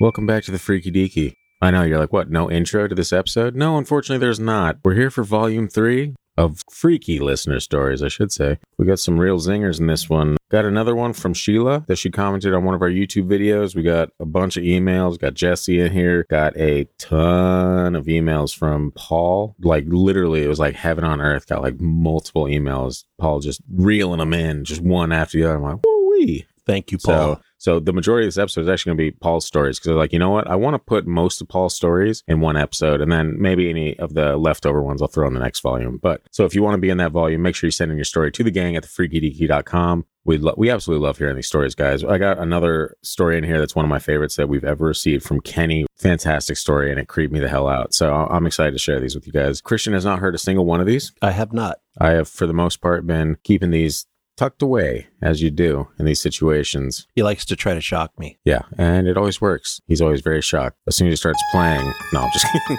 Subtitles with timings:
[0.00, 1.32] Welcome back to the Freaky Deaky.
[1.60, 2.30] I know you're like, what?
[2.30, 3.56] No intro to this episode?
[3.56, 4.76] No, unfortunately, there's not.
[4.84, 8.60] We're here for volume three of freaky listener stories, I should say.
[8.78, 10.36] We got some real zingers in this one.
[10.52, 13.74] Got another one from Sheila that she commented on one of our YouTube videos.
[13.74, 15.18] We got a bunch of emails.
[15.18, 16.24] Got Jesse in here.
[16.30, 19.56] Got a ton of emails from Paul.
[19.58, 21.48] Like literally, it was like heaven on earth.
[21.48, 23.02] Got like multiple emails.
[23.18, 25.56] Paul just reeling them in, just one after the other.
[25.56, 26.46] I'm like, woo wee.
[26.68, 27.34] Thank you, Paul.
[27.34, 29.86] So, so the majority of this episode is actually going to be Paul's stories because
[29.88, 30.48] they're like, you know what?
[30.48, 33.98] I want to put most of Paul's stories in one episode, and then maybe any
[33.98, 35.98] of the leftover ones I'll throw in the next volume.
[35.98, 37.98] But so if you want to be in that volume, make sure you send in
[37.98, 40.06] your story to the gang at thefreakydeaky.com.
[40.24, 42.04] We lo- we absolutely love hearing these stories, guys.
[42.04, 45.24] I got another story in here that's one of my favorites that we've ever received
[45.24, 45.86] from Kenny.
[45.96, 47.94] Fantastic story, and it creeped me the hell out.
[47.94, 49.60] So I'm excited to share these with you guys.
[49.60, 51.12] Christian has not heard a single one of these.
[51.22, 51.78] I have not.
[51.98, 54.06] I have, for the most part, been keeping these
[54.38, 57.06] tucked away as you do in these situations.
[57.14, 58.38] He likes to try to shock me.
[58.44, 59.80] Yeah, and it always works.
[59.86, 60.78] He's always very shocked.
[60.86, 62.78] As soon as he starts playing, no, I'm just kidding.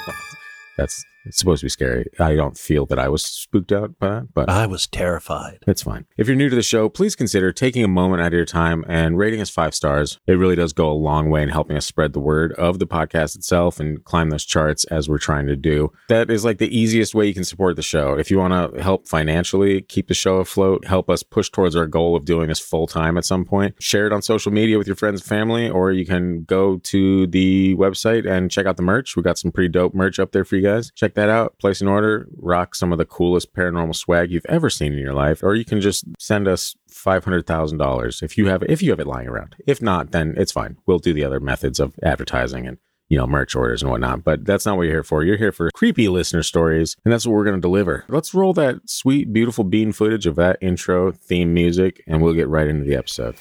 [0.78, 2.06] That's it's supposed to be scary.
[2.20, 5.60] I don't feel that I was spooked out by that, but I was terrified.
[5.68, 6.06] it's fine.
[6.18, 8.84] If you're new to the show, please consider taking a moment out of your time
[8.88, 10.20] and rating us five stars.
[10.28, 12.88] It really does go a long way in helping us spread the word of the
[12.88, 15.92] podcast itself and climb those charts as we're trying to do.
[16.10, 18.18] That is like the easiest way you can support the show.
[18.18, 21.86] If you want to help financially keep the show afloat, help us push towards our
[21.88, 24.88] goal of doing this full time at some point, share it on social media with
[24.88, 28.84] your friends and family, or you can go to the website and check out the
[28.84, 29.16] merch.
[29.16, 30.92] We got some pretty dope merch up there for you guys.
[30.96, 34.70] Check that out, place an order, rock some of the coolest paranormal swag you've ever
[34.70, 38.38] seen in your life, or you can just send us five hundred thousand dollars if
[38.38, 39.56] you have if you have it lying around.
[39.68, 40.78] If not, then it's fine.
[40.86, 42.78] We'll do the other methods of advertising and
[43.10, 44.24] you know merch orders and whatnot.
[44.24, 45.24] But that's not what you're here for.
[45.24, 48.06] You're here for creepy listener stories, and that's what we're going to deliver.
[48.08, 52.48] Let's roll that sweet, beautiful bean footage of that intro theme music, and we'll get
[52.48, 53.36] right into the episode.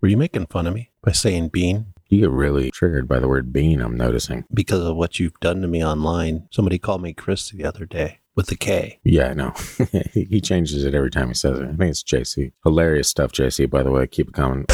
[0.00, 1.94] Were you making fun of me by saying bean?
[2.08, 3.82] You get really triggered by the word bean.
[3.82, 4.44] I'm noticing.
[4.52, 6.48] Because of what you've done to me online.
[6.50, 8.98] Somebody called me Chris the other day with a K.
[9.04, 9.52] Yeah, I know.
[10.14, 11.64] he he changes it every time he says it.
[11.64, 12.52] I think it's JC.
[12.64, 14.06] Hilarious stuff, JC, by the way.
[14.06, 14.64] Keep it coming.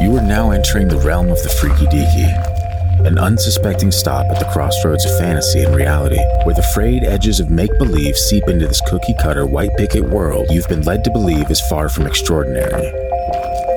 [0.00, 2.51] You are now entering the realm of the freaky deaky,
[3.06, 7.50] an unsuspecting stop at the crossroads of fantasy and reality, where the frayed edges of
[7.50, 11.50] make believe seep into this cookie cutter white picket world you've been led to believe
[11.50, 12.92] is far from extraordinary.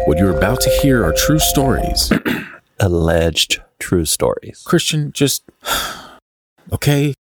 [0.06, 2.12] What you're about to hear are true stories.
[2.80, 4.64] Alleged true stories.
[4.66, 5.44] Christian, just.
[6.72, 7.14] okay?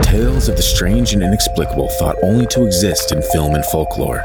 [0.00, 4.24] Tales of the strange and inexplicable thought only to exist in film and folklore.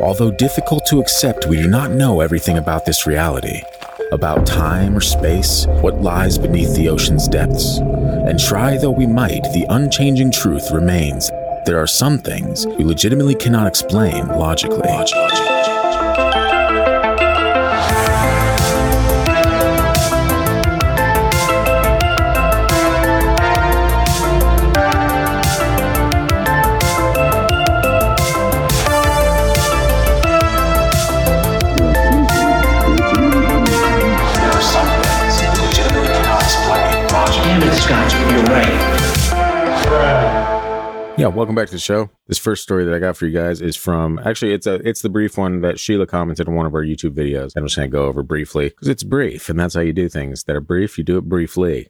[0.00, 3.62] Although difficult to accept, we do not know everything about this reality.
[4.10, 7.76] About time or space, what lies beneath the ocean's depths.
[7.78, 11.30] And try though we might, the unchanging truth remains.
[11.66, 14.88] There are some things we legitimately cannot explain logically.
[41.18, 42.10] Yeah, welcome back to the show.
[42.28, 45.02] This first story that I got for you guys is from actually it's a it's
[45.02, 47.54] the brief one that Sheila commented on one of our YouTube videos.
[47.56, 50.44] I'm just gonna go over briefly because it's brief and that's how you do things
[50.44, 50.96] that are brief.
[50.96, 51.88] You do it briefly.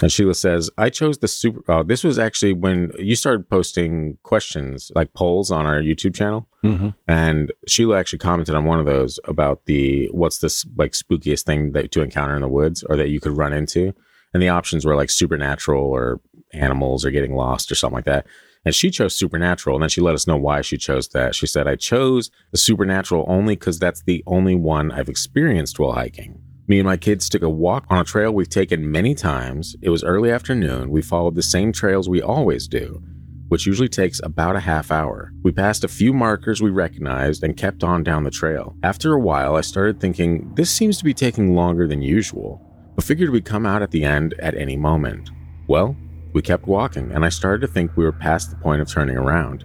[0.00, 1.60] And Sheila says, I chose the super.
[1.68, 6.46] Oh, this was actually when you started posting questions like polls on our YouTube channel.
[6.62, 6.90] Mm-hmm.
[7.08, 11.72] And Sheila actually commented on one of those about the what's this like spookiest thing
[11.72, 13.92] that to encounter in the woods or that you could run into.
[14.32, 16.20] And the options were like supernatural or
[16.56, 18.26] animals or getting lost or something like that.
[18.64, 19.76] And she chose supernatural.
[19.76, 21.34] And then she let us know why she chose that.
[21.34, 25.92] She said, I chose the supernatural only because that's the only one I've experienced while
[25.92, 26.42] hiking.
[26.68, 29.76] Me and my kids took a walk on a trail we've taken many times.
[29.82, 30.90] It was early afternoon.
[30.90, 33.00] We followed the same trails we always do,
[33.46, 35.30] which usually takes about a half hour.
[35.44, 38.74] We passed a few markers we recognized and kept on down the trail.
[38.82, 42.60] After a while, I started thinking, this seems to be taking longer than usual,
[42.96, 45.30] but figured we'd come out at the end at any moment.
[45.68, 45.96] Well,
[46.36, 49.16] we kept walking, and I started to think we were past the point of turning
[49.16, 49.64] around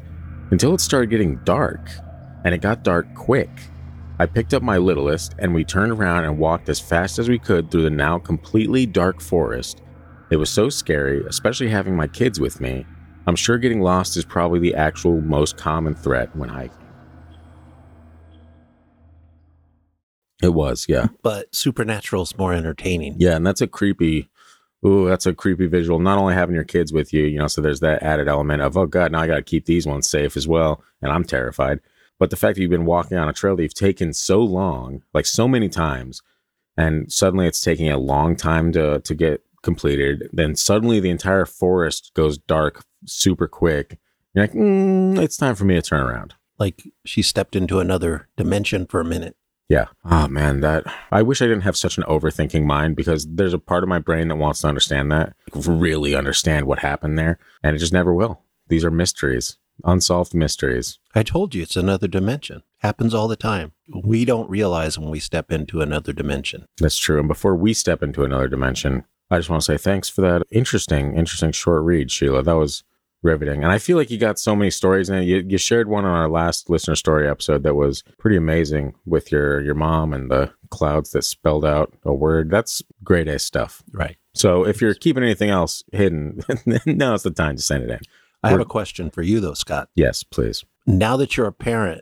[0.51, 1.89] until it started getting dark,
[2.45, 3.49] and it got dark quick.
[4.19, 7.39] I picked up my littlest and we turned around and walked as fast as we
[7.39, 9.81] could through the now completely dark forest.
[10.29, 12.85] It was so scary, especially having my kids with me.
[13.27, 16.77] I'm sure getting lost is probably the actual most common threat when hiking.
[20.41, 21.07] It was, yeah.
[21.21, 23.15] But Supernatural's more entertaining.
[23.17, 24.29] Yeah, and that's a creepy
[24.85, 25.99] ooh, that's a creepy visual.
[25.99, 28.77] Not only having your kids with you, you know, so there's that added element of,
[28.77, 30.83] oh God, now I got to keep these ones safe as well.
[31.01, 31.79] And I'm terrified.
[32.19, 35.01] But the fact that you've been walking on a trail that you've taken so long,
[35.13, 36.21] like so many times,
[36.77, 41.45] and suddenly it's taking a long time to, to get completed, then suddenly the entire
[41.45, 43.97] forest goes dark super quick.
[44.33, 46.35] You're like, mm, it's time for me to turn around.
[46.57, 49.35] Like she stepped into another dimension for a minute.
[49.71, 49.85] Yeah.
[50.03, 50.83] Oh man, that
[51.13, 53.99] I wish I didn't have such an overthinking mind because there's a part of my
[53.99, 58.13] brain that wants to understand that, really understand what happened there, and it just never
[58.13, 58.41] will.
[58.67, 60.99] These are mysteries, unsolved mysteries.
[61.15, 62.63] I told you it's another dimension.
[62.79, 63.71] Happens all the time.
[64.03, 66.65] We don't realize when we step into another dimension.
[66.77, 67.19] That's true.
[67.19, 70.43] And before we step into another dimension, I just want to say thanks for that
[70.51, 72.43] interesting, interesting short read, Sheila.
[72.43, 72.83] That was
[73.23, 73.63] riveting.
[73.63, 75.23] And I feel like you got so many stories in it.
[75.23, 79.31] You, you shared one on our last listener story episode that was pretty amazing with
[79.31, 82.49] your your mom and the clouds that spelled out a word.
[82.49, 83.83] That's great A stuff.
[83.91, 84.17] Right.
[84.33, 86.41] So if you're keeping anything else hidden,
[86.85, 87.99] now's the time to send it in.
[88.43, 89.89] I have We're- a question for you though, Scott.
[89.95, 90.63] Yes, please.
[90.87, 92.01] Now that you're a parent,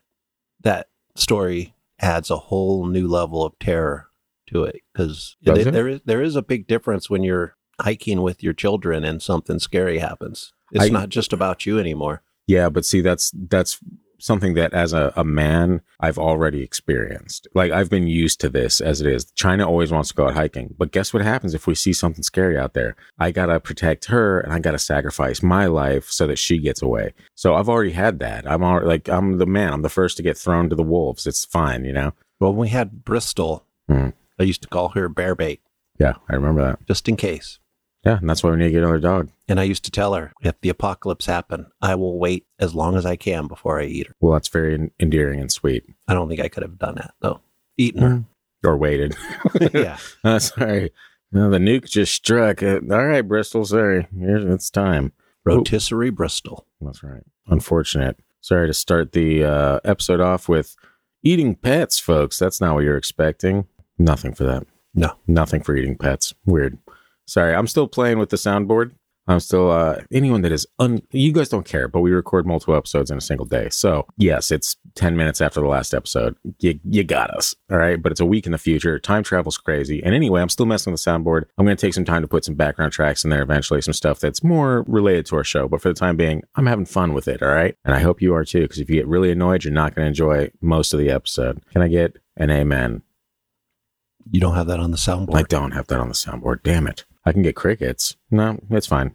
[0.62, 4.08] that story adds a whole new level of terror
[4.48, 8.54] to it because there is there is a big difference when you're hiking with your
[8.54, 10.54] children and something scary happens.
[10.72, 12.22] It's I- not just about you anymore.
[12.48, 13.80] Yeah, but see, that's that's
[14.22, 17.48] something that as a, a man I've already experienced.
[17.54, 19.32] Like I've been used to this as it is.
[19.32, 22.24] China always wants to go out hiking, but guess what happens if we see something
[22.24, 22.96] scary out there?
[23.18, 27.14] I gotta protect her and I gotta sacrifice my life so that she gets away.
[27.36, 28.50] So I've already had that.
[28.50, 29.72] I'm already like I'm the man.
[29.72, 31.26] I'm the first to get thrown to the wolves.
[31.28, 32.14] It's fine, you know.
[32.40, 34.10] Well, we had Bristol, Hmm.
[34.40, 35.62] I used to call her bear bait
[36.00, 36.86] Yeah, I remember that.
[36.88, 37.60] just in case.
[38.10, 39.30] Yeah, and that's why we need to get another dog.
[39.48, 42.96] And I used to tell her, if the apocalypse happened, I will wait as long
[42.96, 44.16] as I can before I eat her.
[44.20, 45.86] Well, that's very endearing and sweet.
[46.08, 47.42] I don't think I could have done that though.
[47.78, 48.24] Eaten her.
[48.64, 49.16] Or waited.
[49.74, 49.98] yeah.
[50.24, 50.92] Uh, sorry.
[51.32, 52.64] No, the nuke just struck.
[52.64, 53.64] Uh, all right, Bristol.
[53.64, 54.08] Sorry.
[54.18, 55.14] Here's, it's time.
[55.46, 56.66] Rotisserie Bristol.
[56.82, 57.22] That's right.
[57.46, 58.18] Unfortunate.
[58.42, 60.76] Sorry to start the uh, episode off with
[61.22, 62.40] eating pets, folks.
[62.40, 63.68] That's not what you're expecting.
[64.00, 64.66] Nothing for that.
[64.96, 65.14] No.
[65.28, 66.34] Nothing for eating pets.
[66.46, 66.80] Weird.
[67.30, 68.92] Sorry, I'm still playing with the soundboard.
[69.28, 72.76] I'm still uh anyone that is un you guys don't care, but we record multiple
[72.76, 73.70] episodes in a single day.
[73.70, 76.36] So yes, it's 10 minutes after the last episode.
[76.58, 77.56] You you got us.
[77.70, 78.02] All right.
[78.02, 78.98] But it's a week in the future.
[78.98, 80.02] Time travel's crazy.
[80.04, 81.44] And anyway, I'm still messing with the soundboard.
[81.60, 84.20] I'm gonna take some time to put some background tracks in there eventually, some stuff
[84.20, 85.68] that's more related to our show.
[85.68, 87.44] But for the time being, I'm having fun with it.
[87.44, 87.76] All right.
[87.86, 90.08] And I hope you are too, because if you get really annoyed, you're not gonna
[90.08, 91.64] enjoy most of the episode.
[91.72, 93.04] Can I get an amen?
[94.32, 95.36] You don't have that on the soundboard.
[95.36, 96.64] I don't have that on the soundboard.
[96.64, 97.06] Damn it.
[97.30, 98.18] I can get crickets.
[98.32, 99.12] No, it's fine.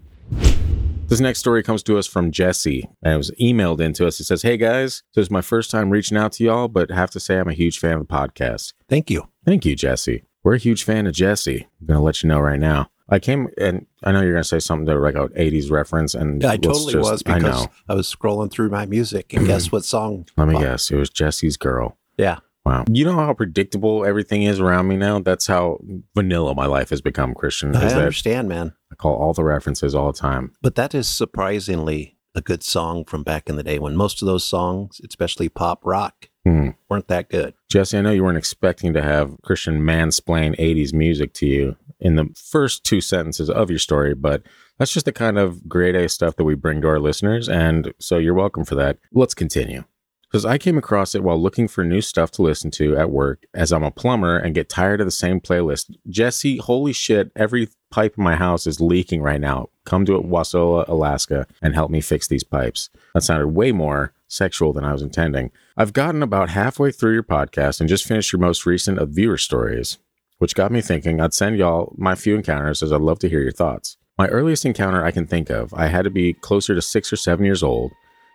[1.09, 4.21] This next story comes to us from Jesse, and it was emailed into us.
[4.21, 7.11] It says, Hey guys, this is my first time reaching out to y'all, but have
[7.11, 8.73] to say I'm a huge fan of the podcast.
[8.89, 9.29] Thank you.
[9.45, 10.23] Thank you, Jesse.
[10.45, 11.67] We're a huge fan of Jesse.
[11.81, 12.89] I'm going to let you know right now.
[13.09, 16.15] I came, and I know you're going to say something to like an 80s reference,
[16.15, 17.71] and Yeah, I totally just- was I because know.
[17.89, 20.27] I, was scrolling through my music and guess what song?
[20.37, 20.89] Let me guess.
[20.93, 21.99] It was Jessie's Girl.
[22.17, 22.39] Yeah.
[22.65, 22.85] Wow.
[22.91, 25.19] You know how predictable everything is around me now?
[25.21, 25.81] That's how
[26.15, 27.77] vanilla my life has become, Christian.
[27.77, 28.73] I understand, man.
[28.91, 30.53] I call all the references all the time.
[30.63, 34.27] But that is surprisingly a good song from back in the day when most of
[34.27, 36.71] those songs, especially pop rock, Hmm.
[36.91, 37.55] weren't that good.
[37.71, 42.17] Jesse, I know you weren't expecting to have Christian mansplain 80s music to you in
[42.17, 44.43] the first two sentences of your story, but
[44.79, 47.49] that's just the kind of grade A stuff that we bring to our listeners.
[47.49, 48.99] And so you're welcome for that.
[49.13, 49.85] Let's continue.
[50.35, 53.47] Because I came across it while looking for new stuff to listen to at work
[53.55, 55.95] as I'm a plumber and get tired of the same playlist.
[56.09, 59.69] Jesse, holy shit, every pipe in my house is leaking right now.
[59.85, 62.91] Come to Wasilla, Alaska, and help me fix these pipes.
[63.15, 65.53] That sounded way more sexual than I was intending.
[65.77, 69.39] I've gotten about halfway through your podcast and just finished your most recent of viewer
[69.39, 69.99] stories,
[70.39, 73.41] which got me thinking I'd send y'all my few encounters as I'd love to hear
[73.41, 73.99] your thoughts.
[74.19, 77.17] My earliest encounter I can think of, I had to be closer to six or
[77.17, 77.93] seven years old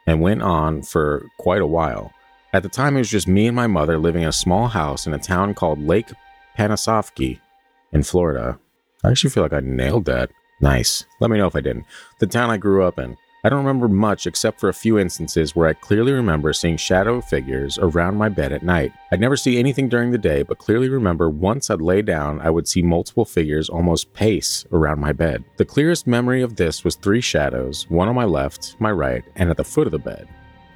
[0.10, 2.12] and went on for quite a while.
[2.51, 5.06] At the time, it was just me and my mother living in a small house
[5.06, 6.10] in a town called Lake
[6.58, 7.39] Panasoffkee
[7.92, 8.60] in Florida.
[9.04, 10.32] I actually feel like I nailed that.
[10.62, 11.06] Nice.
[11.20, 11.86] Let me know if I didn't.
[12.20, 13.18] The town I grew up in.
[13.41, 17.22] I don't remember much except for a few instances where I clearly remember seeing shadow
[17.22, 18.91] figures around my bed at night.
[19.13, 22.50] I'd never see anything during the day, but clearly remember once I'd lay down, I
[22.50, 25.46] would see multiple figures almost pace around my bed.
[25.55, 29.50] The clearest memory of this was three shadows, one on my left, my right, and
[29.50, 30.27] at the foot of the bed.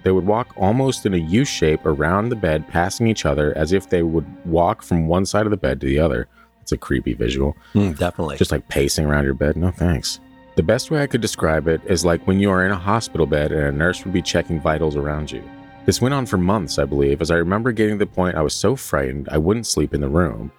[0.03, 3.73] They would walk almost in a U shape around the bed, passing each other as
[3.73, 6.29] if they would walk from one side of the bed to the other.
[6.61, 7.57] It's a creepy visual.
[7.73, 8.37] Mm, definitely.
[8.37, 9.57] Just like pacing around your bed.
[9.57, 10.21] No thanks.
[10.55, 13.25] The best way I could describe it is like when you are in a hospital
[13.25, 15.43] bed and a nurse would be checking vitals around you.
[15.85, 18.43] This went on for months, I believe, as I remember getting to the point I
[18.43, 20.51] was so frightened I wouldn't sleep in the room.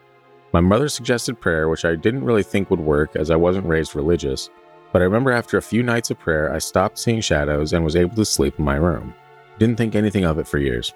[0.52, 3.94] My mother suggested prayer, which I didn't really think would work as I wasn't raised
[3.94, 4.50] religious,
[4.92, 7.96] but I remember after a few nights of prayer, I stopped seeing shadows and was
[7.96, 9.14] able to sleep in my room.
[9.60, 10.92] Didn't think anything of it for years.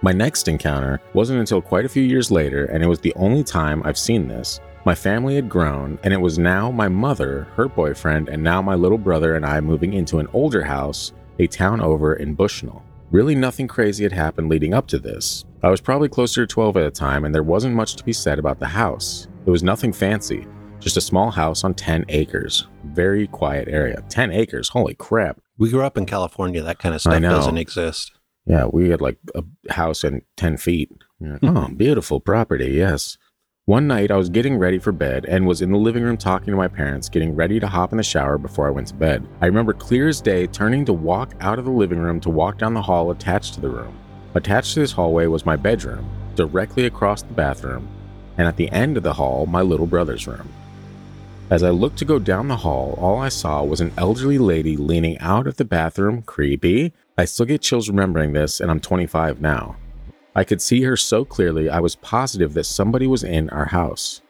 [0.00, 3.42] My next encounter wasn't until quite a few years later, and it was the only
[3.42, 4.60] time I've seen this.
[4.86, 8.76] My family had grown, and it was now my mother, her boyfriend, and now my
[8.76, 12.84] little brother and I moving into an older house, a town over in Bushnell.
[13.10, 15.44] Really, nothing crazy had happened leading up to this.
[15.64, 18.12] I was probably closer to 12 at the time, and there wasn't much to be
[18.12, 19.26] said about the house.
[19.44, 20.46] It was nothing fancy,
[20.78, 22.68] just a small house on 10 acres.
[22.84, 24.04] Very quiet area.
[24.08, 25.40] 10 acres, holy crap.
[25.58, 26.62] We grew up in California.
[26.62, 28.12] That kind of stuff doesn't exist.
[28.46, 30.92] Yeah, we had like a house in 10 feet.
[31.20, 33.18] Like, oh, beautiful property, yes.
[33.68, 36.52] One night I was getting ready for bed and was in the living room talking
[36.52, 39.26] to my parents, getting ready to hop in the shower before I went to bed.
[39.40, 42.58] I remember clear as day turning to walk out of the living room to walk
[42.58, 43.98] down the hall attached to the room.
[44.36, 47.88] Attached to this hallway was my bedroom, directly across the bathroom,
[48.38, 50.48] and at the end of the hall, my little brother's room.
[51.50, 54.76] As I looked to go down the hall, all I saw was an elderly lady
[54.76, 56.22] leaning out of the bathroom.
[56.22, 56.92] Creepy.
[57.18, 59.74] I still get chills remembering this, and I'm 25 now.
[60.36, 64.20] I could see her so clearly, I was positive that somebody was in our house.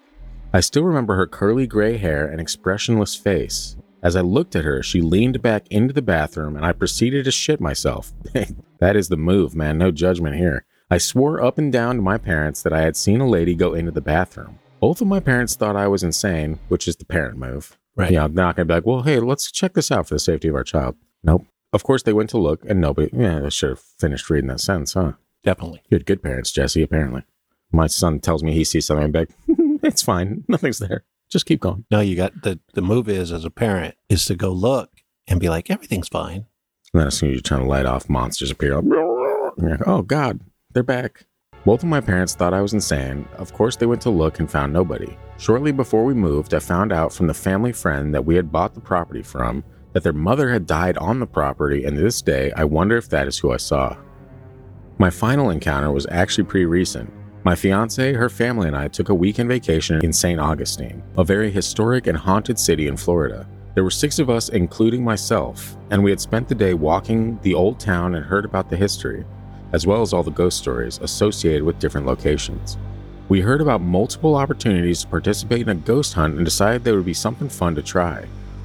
[0.52, 3.76] I still remember her curly gray hair and expressionless face.
[4.04, 7.32] As I looked at her, she leaned back into the bathroom, and I proceeded to
[7.32, 8.12] shit myself.
[8.78, 9.78] that is the move, man.
[9.78, 10.64] No judgment here.
[10.88, 13.74] I swore up and down to my parents that I had seen a lady go
[13.74, 14.60] into the bathroom.
[14.78, 17.76] Both of my parents thought I was insane, which is the parent move.
[17.96, 18.12] Right.
[18.12, 20.20] Yeah, I'm not going to be like, well, hey, let's check this out for the
[20.20, 20.94] safety of our child.
[21.24, 21.46] Nope.
[21.72, 24.60] Of course, they went to look, and nobody, yeah, I should have finished reading that
[24.60, 25.14] sentence, huh?
[25.46, 25.80] Definitely.
[25.88, 27.22] You had good parents, Jesse, apparently.
[27.70, 29.30] My son tells me he sees something, like,
[29.82, 30.44] it's fine.
[30.48, 31.04] Nothing's there.
[31.30, 31.84] Just keep going.
[31.90, 34.90] No, you got the the move is as a parent is to go look
[35.26, 36.46] and be like everything's fine.
[36.92, 38.80] And then as soon as you're trying to light off, monsters appear.
[39.56, 40.40] like, oh, God,
[40.72, 41.26] they're back.
[41.64, 43.28] Both of my parents thought I was insane.
[43.38, 45.16] Of course, they went to look and found nobody.
[45.38, 48.74] Shortly before we moved, I found out from the family friend that we had bought
[48.74, 52.52] the property from that their mother had died on the property, and to this day,
[52.56, 53.96] I wonder if that is who I saw.
[54.98, 57.12] My final encounter was actually pretty recent.
[57.44, 60.40] My fiance, her family, and I took a weekend vacation in St.
[60.40, 63.46] Augustine, a very historic and haunted city in Florida.
[63.74, 67.52] There were six of us, including myself, and we had spent the day walking the
[67.52, 69.26] old town and heard about the history,
[69.74, 72.78] as well as all the ghost stories associated with different locations.
[73.28, 77.04] We heard about multiple opportunities to participate in a ghost hunt and decided there would
[77.04, 78.24] be something fun to try.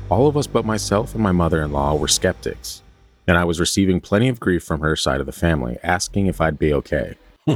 [0.10, 2.84] All of us but myself and my mother in law were skeptics,
[3.32, 6.42] and I was receiving plenty of grief from her side of the family, asking if
[6.42, 7.16] I'd be okay.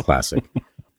[0.00, 0.44] Classic.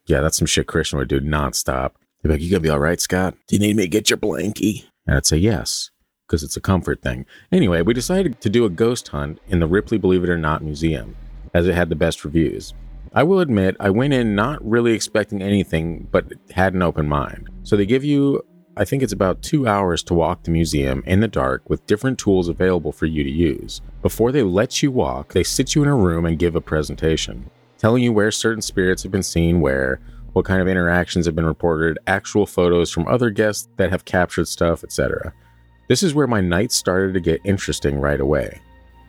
[0.08, 1.92] Yeah, that's some shit Christian would do nonstop.
[2.24, 3.36] They'd be like, You gonna be all right, Scott?
[3.46, 4.86] Do you need me to get your blankie?
[5.06, 5.92] And I'd say yes,
[6.26, 7.28] because it's a comfort thing.
[7.52, 10.64] Anyway, we decided to do a ghost hunt in the Ripley Believe It or Not
[10.64, 11.16] Museum,
[11.54, 12.74] as it had the best reviews.
[13.14, 17.48] I will admit, I went in not really expecting anything, but had an open mind.
[17.62, 18.44] So they give you,
[18.78, 22.20] I think it's about two hours to walk the museum in the dark with different
[22.20, 23.80] tools available for you to use.
[24.02, 27.50] Before they let you walk, they sit you in a room and give a presentation,
[27.78, 30.02] telling you where certain spirits have been seen where,
[30.34, 34.50] what kind of interactions have been reported, actual photos from other guests that have captured
[34.50, 35.32] stuff, etc.
[35.88, 38.60] This is where my night started to get interesting right away.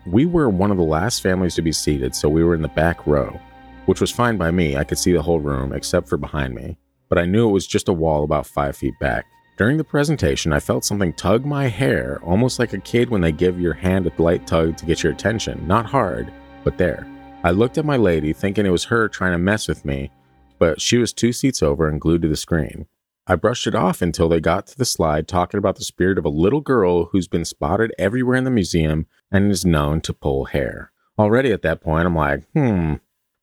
[0.05, 2.69] We were one of the last families to be seated, so we were in the
[2.69, 3.37] back row,
[3.85, 4.77] which was fine by me.
[4.77, 6.77] I could see the whole room except for behind me,
[7.09, 9.25] but I knew it was just a wall about five feet back.
[9.57, 13.31] During the presentation, I felt something tug my hair, almost like a kid when they
[13.31, 15.65] give your hand a light tug to get your attention.
[15.65, 16.31] Not hard,
[16.63, 17.07] but there.
[17.43, 20.11] I looked at my lady, thinking it was her trying to mess with me,
[20.59, 22.85] but she was two seats over and glued to the screen.
[23.25, 26.25] I brushed it off until they got to the slide talking about the spirit of
[26.25, 30.45] a little girl who's been spotted everywhere in the museum and is known to pull
[30.45, 30.91] hair.
[31.17, 32.93] Already at that point, I'm like, hmm.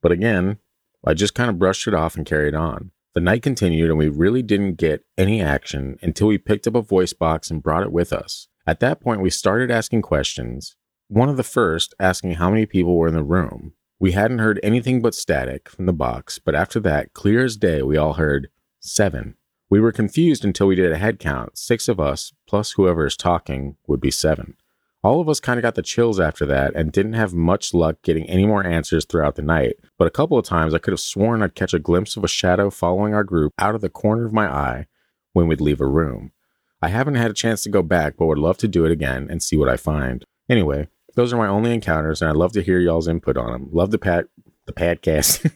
[0.00, 0.59] But again,
[1.04, 2.92] I just kind of brushed it off and carried on.
[3.14, 6.83] The night continued, and we really didn't get any action until we picked up a
[6.83, 8.49] voice box and brought it with us.
[8.66, 10.75] At that point, we started asking questions.
[11.06, 13.75] One of the first asking how many people were in the room.
[14.00, 17.83] We hadn't heard anything but static from the box, but after that, clear as day,
[17.83, 18.49] we all heard
[18.80, 19.37] seven.
[19.71, 21.56] We were confused until we did a head count.
[21.56, 24.56] Six of us, plus whoever is talking, would be seven.
[25.05, 27.97] All of us kind of got the chills after that and didn't have much luck
[28.03, 29.75] getting any more answers throughout the night.
[29.99, 32.29] But a couple of times I could have sworn I'd catch a glimpse of a
[32.29, 34.87] shadow following our group out of the corner of my eye
[35.35, 36.33] when we'd leave a room.
[36.81, 39.29] I haven't had a chance to go back, but would love to do it again
[39.31, 40.25] and see what I find.
[40.49, 43.69] Anyway, those are my only encounters, and I'd love to hear y'all's input on them.
[43.73, 44.29] Love the pat
[44.67, 45.51] the podcast.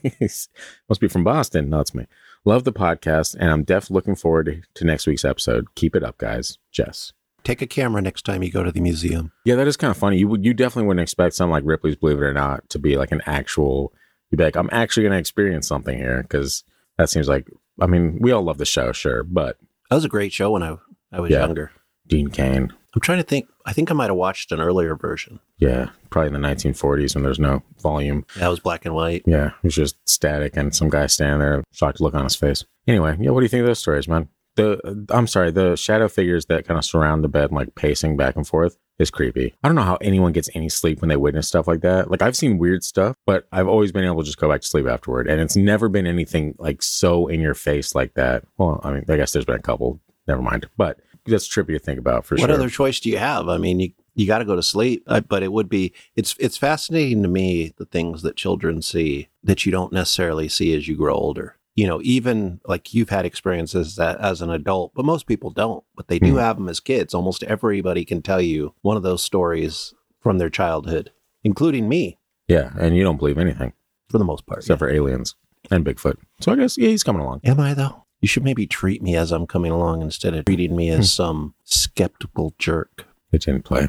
[0.89, 1.71] Must be from Boston.
[1.71, 2.05] No, it's me.
[2.45, 5.73] Love the podcast, and I'm def looking forward to next week's episode.
[5.73, 6.59] Keep it up, guys.
[6.71, 7.13] Jess.
[7.43, 9.31] Take a camera next time you go to the museum.
[9.45, 10.17] Yeah, that is kind of funny.
[10.17, 12.97] You would you definitely wouldn't expect something like Ripley's Believe It or Not to be
[12.97, 13.93] like an actual.
[14.31, 16.63] You'd be like, I'm actually going to experience something here because
[16.97, 17.47] That seems like,
[17.81, 19.57] I mean, we all love the show, sure, but
[19.89, 20.77] That was a great show when I
[21.11, 21.39] I was Yeah.
[21.45, 21.71] younger.
[22.07, 23.47] Dean Cain, I'm trying to think.
[23.67, 25.39] I think I might have watched an earlier version.
[25.59, 28.25] yeah, probably in the 1940s when there's no volume.
[28.37, 29.21] That was black and white.
[29.27, 32.65] Yeah, it was just static and some guy standing there, shocked look on his face.
[32.87, 34.27] Anyway, yeah, what do you think of those stories, man?
[34.55, 38.35] The I'm sorry, the shadow figures that kind of surround the bed, like pacing back
[38.35, 39.53] and forth, is creepy.
[39.63, 42.11] I don't know how anyone gets any sleep when they witness stuff like that.
[42.11, 44.67] Like I've seen weird stuff, but I've always been able to just go back to
[44.67, 48.43] sleep afterward, and it's never been anything like so in your face like that.
[48.57, 49.99] Well, I mean, I guess there's been a couple.
[50.27, 52.47] Never mind, but that's trippy to think about for what sure.
[52.49, 53.47] What other choice do you have?
[53.47, 56.35] I mean, you you got to go to sleep, uh, but it would be it's
[56.39, 60.87] it's fascinating to me the things that children see that you don't necessarily see as
[60.87, 61.55] you grow older.
[61.79, 65.81] You know, even like you've had experiences that as an adult, but most people don't.
[65.95, 66.39] But they do Hmm.
[66.39, 67.13] have them as kids.
[67.13, 71.11] Almost everybody can tell you one of those stories from their childhood,
[71.43, 72.17] including me
[72.49, 73.71] yeah, and you don't believe anything
[74.09, 74.59] for the most part.
[74.59, 75.35] except for aliens
[75.71, 76.17] and Bigfoot.
[76.41, 77.39] So I guess yeah, he's coming along.
[77.45, 78.03] Am I though?
[78.19, 80.99] You should maybe treat me as I'm coming along instead of treating me Hmm.
[80.99, 83.05] as some skeptical jerk.
[83.31, 83.87] It didn't play.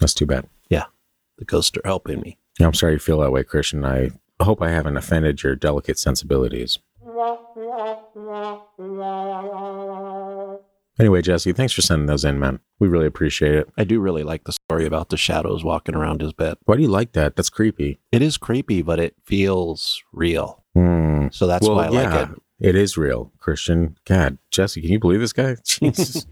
[0.00, 0.48] That's too bad.
[0.68, 0.86] Yeah.
[1.38, 2.38] The ghosts are helping me.
[2.58, 3.84] Yeah, I'm sorry you feel that way, Christian.
[3.84, 4.10] I
[4.40, 6.78] hope I haven't offended your delicate sensibilities.
[10.98, 12.60] Anyway, Jesse, thanks for sending those in, man.
[12.78, 13.68] We really appreciate it.
[13.78, 16.58] I do really like the story about the shadows walking around his bed.
[16.64, 17.34] Why do you like that?
[17.34, 17.98] That's creepy.
[18.12, 20.62] It is creepy, but it feels real.
[20.74, 21.28] Hmm.
[21.32, 22.42] So that's Well, why I like it.
[22.60, 23.96] It is real, Christian.
[24.04, 25.56] God, Jesse, can you believe this guy?
[25.64, 26.26] Jesus.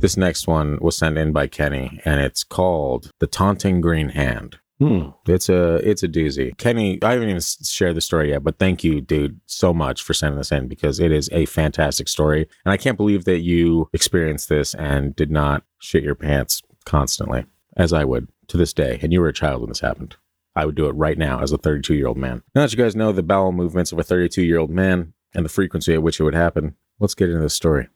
[0.00, 4.58] this next one was sent in by Kenny, and it's called "The Taunting Green Hand."
[4.78, 5.08] Hmm.
[5.26, 6.56] It's a it's a doozy.
[6.56, 10.14] Kenny, I haven't even shared the story yet, but thank you, dude, so much for
[10.14, 13.88] sending this in because it is a fantastic story, and I can't believe that you
[13.92, 17.44] experienced this and did not shit your pants constantly,
[17.76, 19.00] as I would to this day.
[19.02, 20.16] And you were a child when this happened.
[20.54, 22.42] I would do it right now as a 32 year old man.
[22.54, 25.44] Now that you guys know the bowel movements of a 32 year old man and
[25.44, 27.88] the frequency at which it would happen, let's get into the story.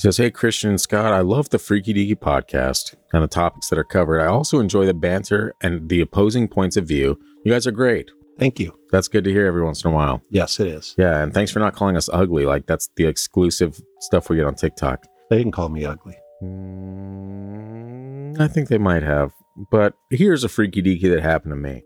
[0.00, 3.68] He says, Hey, Christian and Scott, I love the Freaky Deaky podcast and the topics
[3.68, 4.22] that are covered.
[4.22, 7.20] I also enjoy the banter and the opposing points of view.
[7.44, 8.10] You guys are great.
[8.38, 8.74] Thank you.
[8.90, 10.22] That's good to hear every once in a while.
[10.30, 10.94] Yes, it is.
[10.96, 12.46] Yeah, and thanks for not calling us ugly.
[12.46, 15.04] Like, that's the exclusive stuff we get on TikTok.
[15.28, 16.16] They didn't call me ugly.
[16.42, 19.32] Mm, I think they might have.
[19.70, 21.82] But here's a freaky deaky that happened to me.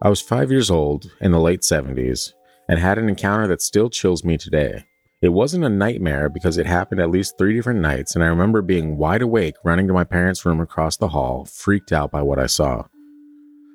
[0.00, 2.32] I was five years old in the late 70s
[2.68, 4.84] and had an encounter that still chills me today.
[5.22, 8.60] It wasn't a nightmare because it happened at least three different nights, and I remember
[8.60, 12.38] being wide awake, running to my parents' room across the hall, freaked out by what
[12.38, 12.84] I saw.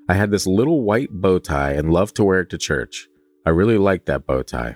[0.08, 3.08] I had this little white bow tie and loved to wear it to church.
[3.46, 4.76] I really liked that bow tie.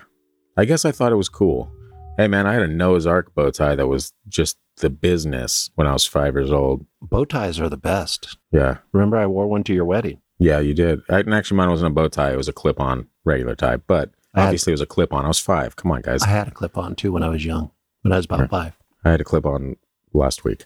[0.57, 1.71] I guess I thought it was cool.
[2.17, 5.85] Hey man, I had a Noah's Ark bow tie that was just the business when
[5.85, 6.85] I was five years old.
[7.01, 8.37] Bow ties are the best.
[8.51, 8.77] Yeah.
[8.91, 10.21] Remember, I wore one to your wedding.
[10.39, 11.01] Yeah, you did.
[11.09, 12.31] I, actually, mine wasn't a bow tie.
[12.31, 15.13] It was a clip on regular tie, but I had- obviously it was a clip
[15.13, 15.25] on.
[15.25, 15.75] I was five.
[15.75, 16.23] Come on, guys.
[16.23, 17.71] I had a clip on too when I was young,
[18.01, 18.77] when I was about five.
[19.03, 19.77] I had a clip on
[20.13, 20.65] last week.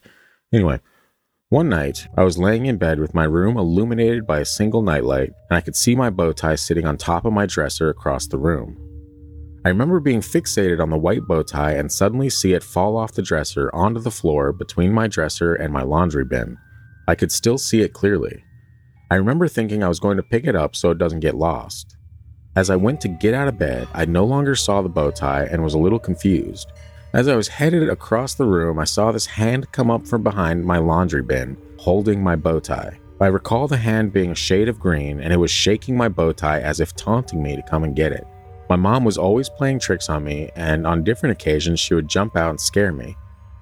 [0.54, 0.80] Anyway,
[1.50, 5.30] one night I was laying in bed with my room illuminated by a single nightlight,
[5.50, 8.38] and I could see my bow tie sitting on top of my dresser across the
[8.38, 8.78] room.
[9.66, 13.12] I remember being fixated on the white bow tie and suddenly see it fall off
[13.14, 16.58] the dresser onto the floor between my dresser and my laundry bin.
[17.08, 18.44] I could still see it clearly.
[19.12, 21.98] I remember thinking I was going to pick it up so it doesn't get lost.
[22.60, 25.46] As I went to get out of bed, I no longer saw the bow tie
[25.46, 26.74] and was a little confused.
[27.14, 30.66] As I was headed across the room, I saw this hand come up from behind
[30.66, 33.00] my laundry bin, holding my bow tie.
[33.22, 36.34] I recall the hand being a shade of green, and it was shaking my bow
[36.34, 38.28] tie as if taunting me to come and get it.
[38.70, 42.36] My mom was always playing tricks on me, and on different occasions, she would jump
[42.36, 43.16] out and scare me.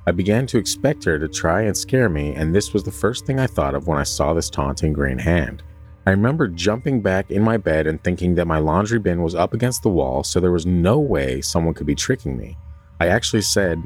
[0.08, 3.28] I began to expect her to try and scare me, and this was the first
[3.28, 5.62] thing I thought of when I saw this taunting green hand.
[6.08, 9.54] I remember jumping back in my bed and thinking that my laundry bin was up
[9.54, 12.58] against the wall, so there was no way someone could be tricking me.
[13.02, 13.84] I actually said,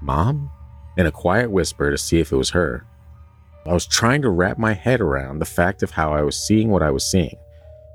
[0.00, 0.52] Mom?
[0.96, 2.86] in a quiet whisper to see if it was her.
[3.66, 6.68] I was trying to wrap my head around the fact of how I was seeing
[6.68, 7.36] what I was seeing.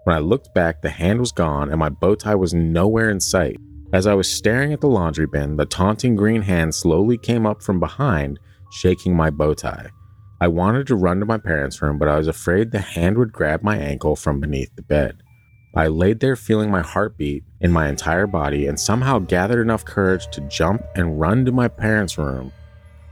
[0.03, 3.21] When I looked back, the hand was gone and my bow tie was nowhere in
[3.21, 3.55] sight.
[3.93, 7.63] As I was staring at the laundry bin, the taunting green hand slowly came up
[7.63, 8.41] from behind,
[8.73, 9.89] shaking my bow tie.
[10.41, 13.33] I wanted to run to my parents' room, but I was afraid the hand would
[13.33, 15.21] grab my ankle from beneath the bed.
[15.75, 20.27] I laid there feeling my heartbeat in my entire body and somehow gathered enough courage
[20.31, 22.51] to jump and run to my parents' room.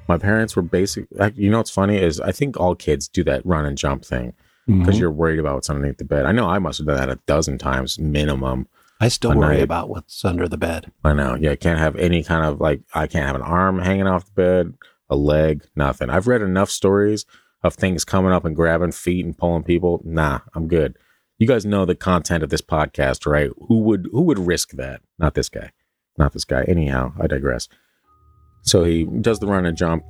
[0.07, 1.05] My parents were basic.
[1.35, 4.33] You know what's funny is I think all kids do that run and jump thing
[4.65, 4.99] because Mhm.
[4.99, 6.25] you're worried about what's underneath the bed.
[6.25, 8.67] I know I must have done that a dozen times minimum.
[8.99, 9.63] I still worry night.
[9.63, 10.91] about what's under the bed.
[11.03, 11.35] I know.
[11.39, 14.25] Yeah, I can't have any kind of like I can't have an arm hanging off
[14.25, 14.73] the bed,
[15.09, 16.09] a leg, nothing.
[16.09, 17.25] I've read enough stories
[17.63, 20.01] of things coming up and grabbing feet and pulling people.
[20.03, 20.97] Nah, I'm good.
[21.37, 23.51] You guys know the content of this podcast, right?
[23.67, 25.01] Who would who would risk that?
[25.19, 25.71] Not this guy.
[26.17, 26.63] Not this guy.
[26.63, 27.67] Anyhow, I digress.
[28.63, 30.03] So he does the run and jump,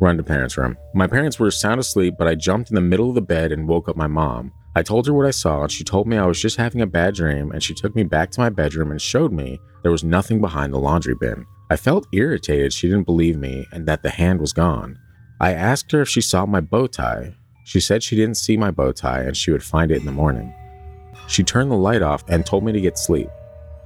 [0.00, 0.76] run to parents' room.
[0.94, 3.68] My parents were sound asleep, but I jumped in the middle of the bed and
[3.68, 4.52] woke up my mom.
[4.76, 6.86] I told her what I saw, and she told me I was just having a
[6.86, 10.04] bad dream, and she took me back to my bedroom and showed me there was
[10.04, 11.44] nothing behind the laundry bin.
[11.70, 14.98] I felt irritated she didn't believe me and that the hand was gone.
[15.38, 17.34] I asked her if she saw my bow tie.
[17.64, 20.12] She said she didn't see my bow tie and she would find it in the
[20.12, 20.54] morning.
[21.28, 23.28] She turned the light off and told me to get sleep.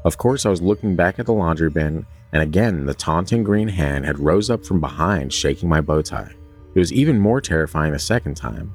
[0.04, 3.68] Of course, I was looking back at the laundry bin, and again, the taunting green
[3.68, 6.32] hand had rose up from behind, shaking my bow tie.
[6.74, 8.74] It was even more terrifying the second time.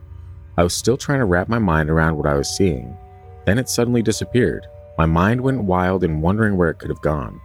[0.57, 2.97] I was still trying to wrap my mind around what I was seeing.
[3.45, 4.67] Then it suddenly disappeared.
[4.97, 7.39] My mind went wild and wondering where it could have gone.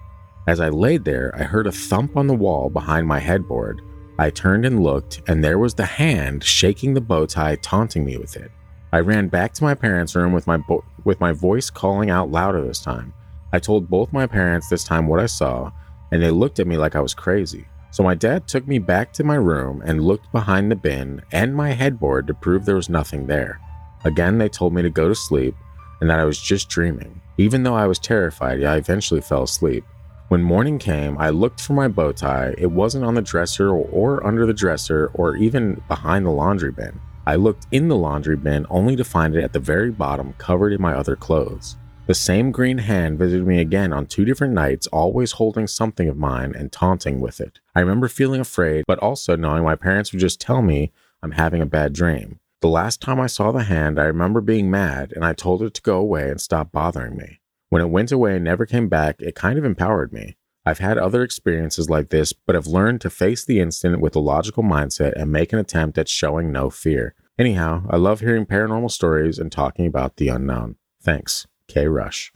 [0.47, 3.81] As I laid there, I heard a thump on the wall behind my headboard.
[4.19, 8.17] I turned and looked, and there was the hand shaking the bow tie, taunting me
[8.17, 8.51] with it.
[8.93, 12.31] I ran back to my parents' room with my bo- with my voice calling out
[12.31, 13.15] louder this time.
[13.53, 15.71] I told both my parents this time what I saw,
[16.11, 17.67] and they looked at me like I was crazy.
[17.93, 21.55] So my dad took me back to my room and looked behind the bin and
[21.55, 23.61] my headboard to prove there was nothing there.
[24.05, 25.55] Again, they told me to go to sleep
[26.01, 27.21] and that I was just dreaming.
[27.37, 29.85] Even though I was terrified, I eventually fell asleep.
[30.33, 32.55] When morning came, I looked for my bow tie.
[32.57, 36.99] It wasn't on the dresser or, under the dresser or even behind the laundry bin.
[37.27, 40.73] I looked in the laundry bin only to find it at the very bottom, covered
[40.73, 41.77] in my other clothes.
[42.07, 46.17] The same green hand visited me again on two different nights, always holding something of
[46.17, 47.61] mine and taunting with it.
[47.75, 50.93] I remember feeling afraid, but also knowing my parents would just tell me
[51.23, 52.41] I'm having a bad dream.
[52.63, 55.75] The last time I saw the hand, I remember being mad and I told it
[55.75, 57.42] to go away and stop bothering me.
[57.73, 60.37] When it went away and never came back, it kind of empowered me.
[60.67, 64.19] I've had other experiences like this, but have learned to face the incident with a
[64.19, 67.15] logical mindset and make an attempt at showing no fear.
[67.39, 70.77] Anyhow, I love hearing paranormal stories and talking about the unknown.
[71.03, 71.47] Thanks.
[71.67, 71.87] K.
[71.87, 72.31] Rush.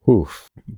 [0.00, 0.28] Whew.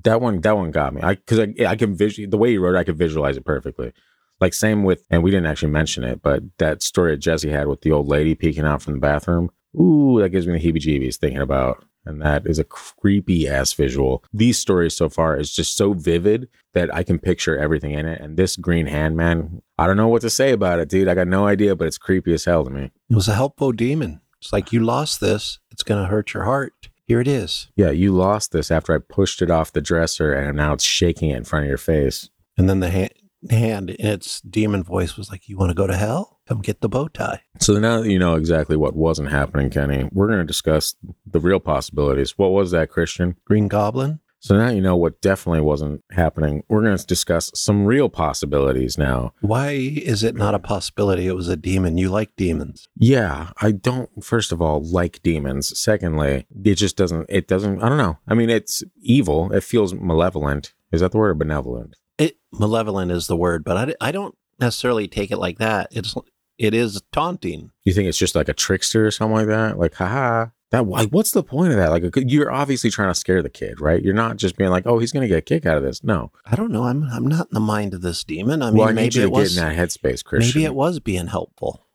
[0.05, 1.03] That one, that one got me.
[1.03, 3.45] I because I, I can visual the way you wrote, it, I could visualize it
[3.45, 3.93] perfectly.
[4.41, 7.67] Like same with, and we didn't actually mention it, but that story that Jesse had
[7.67, 9.51] with the old lady peeking out from the bathroom.
[9.75, 11.85] Ooh, that gives me the heebie-jeebies thinking about.
[12.07, 14.25] And that is a creepy ass visual.
[14.33, 18.21] These stories so far is just so vivid that I can picture everything in it.
[18.21, 21.09] And this green hand, man, I don't know what to say about it, dude.
[21.09, 22.91] I got no idea, but it's creepy as hell to me.
[23.11, 24.21] It was a helpful demon.
[24.41, 25.59] It's like you lost this.
[25.71, 26.89] It's going to hurt your heart.
[27.07, 27.69] Here it is.
[27.77, 31.31] Yeah, you lost this after I pushed it off the dresser and now it's shaking
[31.31, 32.31] it in front of your face.
[32.59, 33.13] And then the hand,
[33.49, 36.36] hand in its demon voice was like, You want to go to hell?
[36.47, 37.43] Come get the bow tie.
[37.59, 40.95] So now that you know exactly what wasn't happening, Kenny, we're going to discuss
[41.27, 42.39] the real possibilities.
[42.39, 43.37] What was that, Christian?
[43.45, 44.21] Green Goblin?
[44.39, 46.63] So now you know what definitely wasn't happening.
[46.69, 49.33] We're going to discuss some real possibilities now.
[49.41, 51.27] Why is it not a possibility?
[51.27, 51.99] It was a demon.
[51.99, 52.87] You like demons.
[52.97, 55.77] Yeah, I don't first of all like demons.
[55.77, 58.19] Secondly, it just doesn't it doesn't I don't know.
[58.29, 59.53] I mean, it's evil.
[59.53, 60.75] It feels malevolent.
[60.93, 61.97] Is that the word or benevolent?
[62.17, 65.89] It malevolent is the word, but I, I don't necessarily take it like that.
[65.91, 66.15] It's
[66.59, 67.71] it is taunting.
[67.85, 69.79] You think it's just like a trickster or something like that?
[69.79, 70.47] Like, haha.
[70.73, 71.91] That like, what's the point of that?
[71.91, 74.03] Like, you're obviously trying to scare the kid, right?
[74.03, 76.03] You're not just being like, oh, he's going to get a kick out of this.
[76.03, 76.33] No.
[76.45, 76.83] I don't know.
[76.85, 78.63] I'm I'm not in the mind of this demon.
[78.63, 80.61] I mean, well, I need maybe you to it was in that headspace, Christian.
[80.61, 81.87] maybe it was being helpful,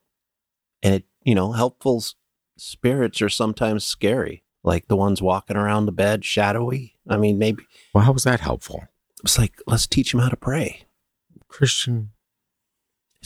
[0.82, 2.02] and it you know helpful
[2.58, 6.96] spirits are sometimes scary, like the ones walking around the bed, shadowy.
[7.10, 8.86] I mean, maybe Well, how was that helpful,
[9.22, 10.84] it's like let's teach him how to pray.
[11.50, 12.12] Christian?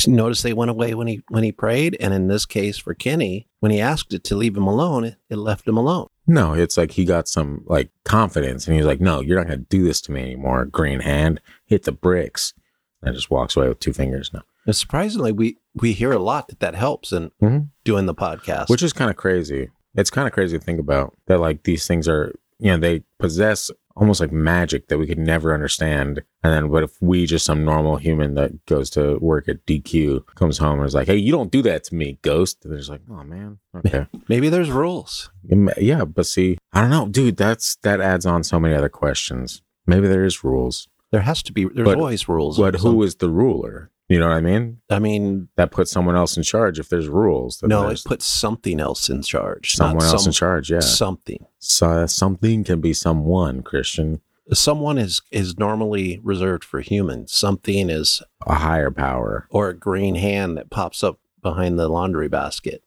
[0.07, 3.47] Notice they went away when he when he prayed, and in this case for Kenny,
[3.61, 6.07] when he asked it to leave him alone, it, it left him alone.
[6.27, 9.59] No, it's like he got some like confidence, and he's like, "No, you're not going
[9.59, 12.53] to do this to me anymore." Green hand, hit the bricks,
[13.01, 16.49] and just walks away with two fingers now, And surprisingly, we we hear a lot
[16.49, 17.69] that that helps in Mhm.
[17.85, 18.69] doing the podcast.
[18.69, 19.69] which is kind of crazy.
[19.95, 21.39] It's kind of crazy to think about that.
[21.39, 25.53] Like these things are, you know, they possess almost like magic that we could never
[25.53, 26.21] understand.
[26.43, 30.25] And then, what if we just some normal human that goes to work at DQ
[30.35, 32.81] comes home and is like, "Hey, you don't do that to me, ghost." And they're
[32.89, 35.29] like, "Oh man, okay." maybe there's rules.
[35.77, 37.37] Yeah, but see, I don't know, dude.
[37.37, 39.61] That's that adds on so many other questions.
[39.87, 41.65] Maybe there is rules, There has to be.
[41.65, 42.57] There's But- always rules.
[42.57, 43.91] but who is the ruler?
[44.07, 44.81] You know what I mean?
[44.89, 46.77] I mean, That puts someone else in charge.
[46.79, 49.71] If there's rules, no, it puts something else in charge.
[49.75, 50.69] someone else some- in charge.
[50.69, 51.45] Yeah, Something.
[51.57, 53.63] so, uh, something can be someone.
[53.63, 54.21] Christian,
[54.53, 57.33] Someone is is normally reserved for humans.
[57.33, 59.47] Something is a higher power.
[59.49, 62.83] or a green hand that pops up behind the laundry basket.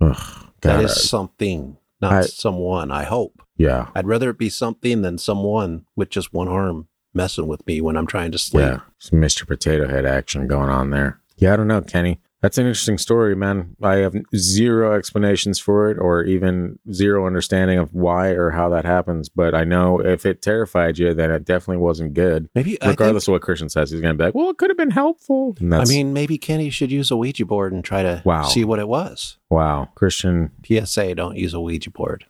[0.00, 0.16] Ugh,
[0.62, 2.92] That is something, not I- someone.
[2.92, 3.42] I hope.
[3.56, 7.80] yeah, I'd rather it be something than someone with just one arm messing with me
[7.80, 8.66] when I'm trying to sleep.
[8.66, 8.80] yeah.
[8.98, 9.46] Some Mr.
[9.46, 11.20] Potato Head action going on there.
[11.36, 12.20] Yeah, I don't know, Kenny.
[12.42, 13.76] That's an interesting story, man.
[13.82, 18.86] I have zero explanations for it or even zero understanding of why or how that
[18.86, 19.28] happens.
[19.28, 22.48] But I know if it terrified you, then it definitely wasn't good.
[22.54, 24.70] Maybe think- Regardless of what Christian says, he's going to be like, well, it could
[24.70, 25.54] have been helpful.
[25.60, 28.44] And I mean, maybe Kenny should use a Ouija board and try to Wow.
[28.44, 29.36] see what it was.
[29.50, 29.90] wow.
[29.94, 32.24] Christian, PSA: Don't use a Ouija board,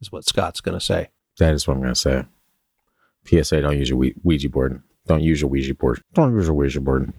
[0.00, 1.08] is what Scott's going to say.
[1.38, 2.24] that is what I'm going to say.
[3.28, 4.82] PSA, don't use your Ouija- board.
[5.06, 6.02] Don't use your Ouija board.
[6.14, 7.12] Don't use your Ouija board.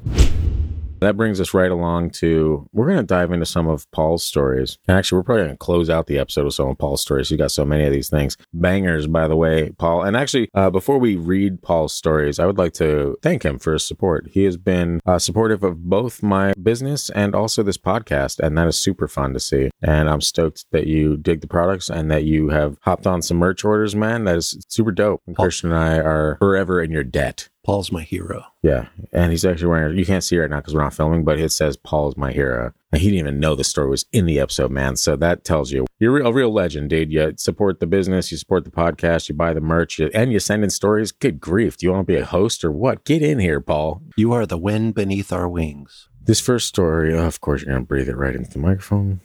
[1.00, 4.78] That brings us right along to we're going to dive into some of Paul's stories.
[4.88, 7.32] And actually, we're probably going to close out the episode with some of Paul's stories.
[7.32, 8.38] You got so many of these things.
[8.54, 10.04] Bangers, by the way, Paul.
[10.04, 13.74] And actually, uh, before we read Paul's stories, I would like to thank him for
[13.74, 14.30] his support.
[14.32, 18.40] He has been uh, supportive of both my business and also this podcast.
[18.40, 19.70] And that is super fun to see.
[19.82, 23.38] And I'm stoked that you dig the products and that you have hopped on some
[23.38, 24.26] merch orders, man.
[24.26, 25.22] That is super dope.
[25.28, 27.50] And Paul- Christian and I are forever in your debt.
[27.65, 28.43] Paul's my hero.
[28.63, 29.98] Yeah, and he's actually wearing.
[29.98, 32.32] You can't see it right now because we're not filming, but it says "Paul's my
[32.32, 34.95] hero." And he didn't even know the story was in the episode, man.
[34.95, 37.12] So that tells you you're a real legend, dude.
[37.12, 40.39] You support the business, you support the podcast, you buy the merch, you- and you
[40.39, 41.12] send in stories.
[41.12, 41.78] Good grief!
[41.78, 43.04] Do you want to be a host or what?
[43.06, 44.02] Get in here, Paul.
[44.15, 46.08] You are the wind beneath our wings.
[46.24, 49.22] This first story, oh, of course, you're gonna breathe it right into the microphone.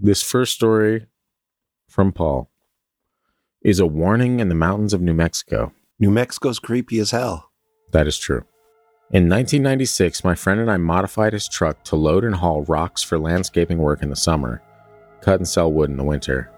[0.00, 1.06] This first story
[1.88, 2.50] from Paul
[3.62, 5.72] is a warning in the mountains of New Mexico.
[5.98, 7.49] New Mexico's creepy as hell.
[7.92, 8.44] That is true.
[9.12, 13.18] In 1996, my friend and I modified his truck to load and haul rocks for
[13.18, 14.62] landscaping work in the summer,
[15.20, 16.50] cut and sell wood in the winter.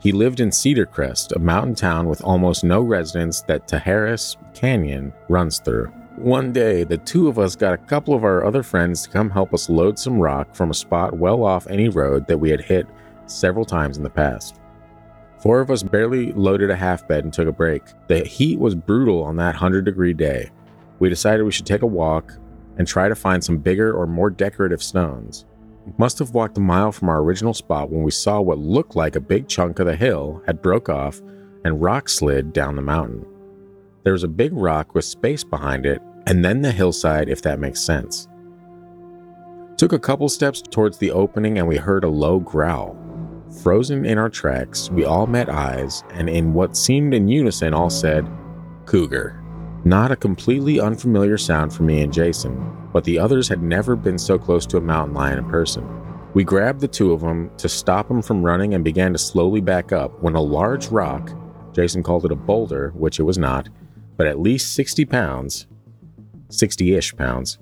[0.00, 5.12] He lived in Cedar Crest, a mountain town with almost no residents that Tijeras Canyon
[5.28, 5.86] runs through.
[6.16, 9.30] One day, the two of us got a couple of our other friends to come
[9.30, 12.60] help us load some rock from a spot well off any road that we had
[12.60, 12.86] hit
[13.26, 14.58] several times in the past.
[15.38, 17.82] Four of us barely loaded a half bed and took a break.
[18.08, 20.50] The heat was brutal on that 100 degree day.
[20.98, 22.32] We decided we should take a walk
[22.78, 25.44] and try to find some bigger or more decorative stones.
[25.98, 29.16] Must have walked a mile from our original spot when we saw what looked like
[29.16, 31.20] a big chunk of the hill had broke off
[31.64, 33.24] and rock slid down the mountain.
[34.02, 37.60] There was a big rock with space behind it, and then the hillside, if that
[37.60, 38.28] makes sense.
[39.76, 42.96] Took a couple steps towards the opening and we heard a low growl.
[43.62, 47.90] Frozen in our tracks, we all met eyes, and in what seemed in unison, all
[47.90, 48.28] said,
[48.86, 49.40] Cougar.
[49.86, 54.18] Not a completely unfamiliar sound for me and Jason, but the others had never been
[54.18, 55.88] so close to a mountain lion in person.
[56.34, 59.60] We grabbed the two of them to stop them from running and began to slowly
[59.60, 61.30] back up when a large rock,
[61.72, 63.68] Jason called it a boulder, which it was not,
[64.16, 65.68] but at least 60 pounds,
[66.48, 67.58] 60 ish pounds,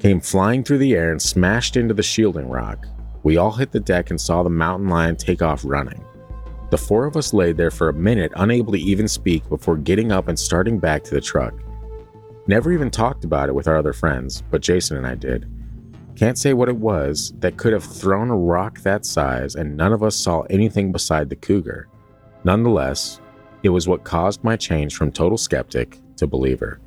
[0.00, 2.88] came flying through the air and smashed into the shielding rock.
[3.22, 6.04] We all hit the deck and saw the mountain lion take off running.
[6.74, 10.10] The four of us laid there for a minute, unable to even speak, before getting
[10.10, 11.54] up and starting back to the truck.
[12.48, 15.48] Never even talked about it with our other friends, but Jason and I did.
[16.16, 19.92] Can't say what it was that could have thrown a rock that size, and none
[19.92, 21.86] of us saw anything beside the cougar.
[22.42, 23.20] Nonetheless,
[23.62, 26.80] it was what caused my change from total skeptic to believer.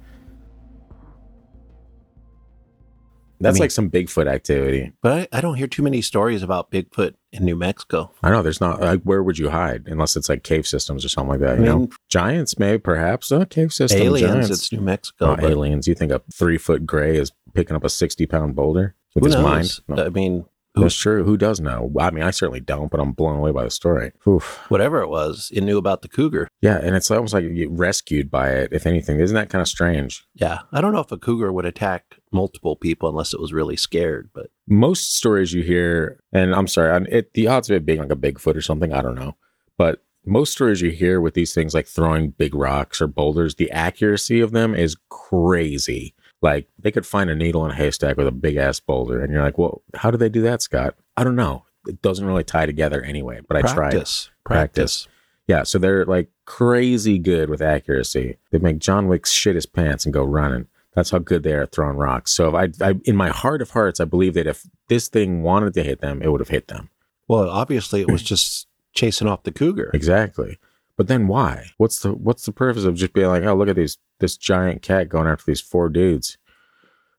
[3.39, 4.91] That's mean- like some Bigfoot activity.
[5.01, 8.11] But I, I don't hear too many stories about Bigfoot in New Mexico.
[8.23, 11.09] I know there's not like where would you hide unless it's like cave systems or
[11.09, 11.55] something like that.
[11.55, 14.49] I You know, mean, giants may perhaps uh, cave system aliens, giants.
[14.49, 15.37] it's New Mexico.
[15.39, 15.87] Oh, aliens.
[15.87, 19.27] You think a three foot gray is picking up a sixty pound boulder with who
[19.27, 19.43] his knows?
[19.43, 19.97] mind?
[19.99, 20.45] No, I mean,
[20.75, 21.23] that's true.
[21.23, 21.91] Who does know?
[21.99, 24.11] I mean, I certainly don't, but I'm blown away by the story.
[24.27, 24.59] Oof.
[24.69, 26.47] whatever it was, it knew about the cougar.
[26.61, 28.71] Yeah, and it's almost like you get rescued by it.
[28.71, 30.23] If anything, isn't that kind of strange?
[30.35, 30.59] Yeah.
[30.71, 34.29] I don't know if a cougar would attack multiple people unless it was really scared,
[34.33, 38.11] but most stories you hear, and I'm sorry, it, the odds of it being like
[38.11, 39.35] a Bigfoot or something, I don't know.
[39.77, 43.71] But most stories you hear with these things like throwing big rocks or boulders, the
[43.71, 46.13] accuracy of them is crazy.
[46.41, 49.31] Like they could find a needle in a haystack with a big ass boulder, and
[49.31, 50.95] you're like, well, how do they do that, Scott?
[51.15, 51.65] I don't know.
[51.87, 53.91] It doesn't really tie together anyway, but I tried.
[53.91, 54.29] practice.
[54.43, 55.07] Practice.
[55.47, 58.37] Yeah, so they're like crazy good with accuracy.
[58.51, 60.67] They make John Wick shit his pants and go running.
[60.97, 62.31] That's how good they are at throwing rocks.
[62.31, 65.43] So if I, I, in my heart of hearts, I believe that if this thing
[65.43, 66.89] wanted to hit them, it would have hit them.
[67.27, 69.91] Well, obviously it was just chasing off the cougar.
[69.93, 70.57] Exactly.
[70.95, 71.67] But then why?
[71.77, 74.81] What's the what's the purpose of just being like, oh, look at these this giant
[74.81, 76.39] cat going after these four dudes?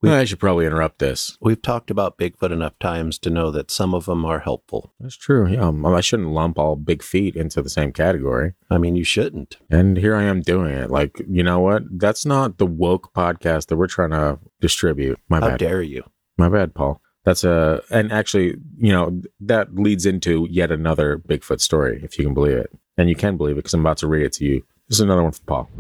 [0.01, 1.37] We- I should probably interrupt this.
[1.41, 4.93] We've talked about Bigfoot enough times to know that some of them are helpful.
[5.01, 5.49] That's true.
[5.49, 8.55] Yeah, um, I shouldn't lump all big feet into the same category.
[8.71, 9.57] I mean, you shouldn't.
[9.71, 10.91] And here I am doing it.
[10.91, 11.83] Like, you know what?
[11.91, 15.19] That's not the woke podcast that we're trying to distribute.
[15.29, 15.59] My How bad.
[15.59, 16.05] dare you?
[16.37, 17.01] My bad, Paul.
[17.25, 22.25] That's a, and actually, you know, that leads into yet another Bigfoot story, if you
[22.25, 22.71] can believe it.
[22.97, 24.63] And you can believe it because I'm about to read it to you.
[24.89, 25.71] This is another one from Paul.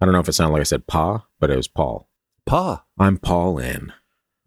[0.00, 2.08] I don't know if it sounded like I said Pa, but it was Paul.
[2.48, 2.82] Pa.
[2.98, 3.92] I'm Paul in.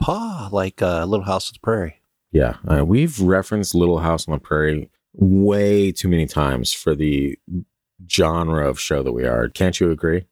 [0.01, 2.01] paw like uh, Little House on the Prairie.
[2.31, 7.37] Yeah, uh, we've referenced Little House on the Prairie way too many times for the
[8.09, 9.49] genre of show that we are.
[9.49, 10.25] Can't you agree?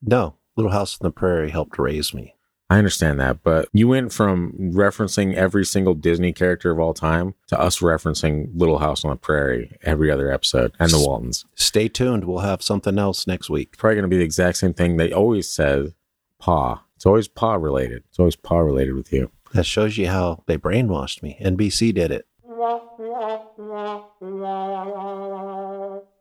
[0.00, 2.36] No, Little House on the Prairie helped raise me.
[2.70, 7.34] I understand that, but you went from referencing every single Disney character of all time
[7.48, 11.44] to us referencing Little House on the Prairie every other episode and the Waltons.
[11.56, 12.26] Stay tuned.
[12.26, 13.76] We'll have something else next week.
[13.76, 15.94] Probably going to be the exact same thing they always said,
[16.38, 16.84] paw.
[16.98, 18.02] It's always paw related.
[18.08, 19.30] It's always paw related with you.
[19.54, 21.38] That shows you how they brainwashed me.
[21.40, 22.26] NBC did it.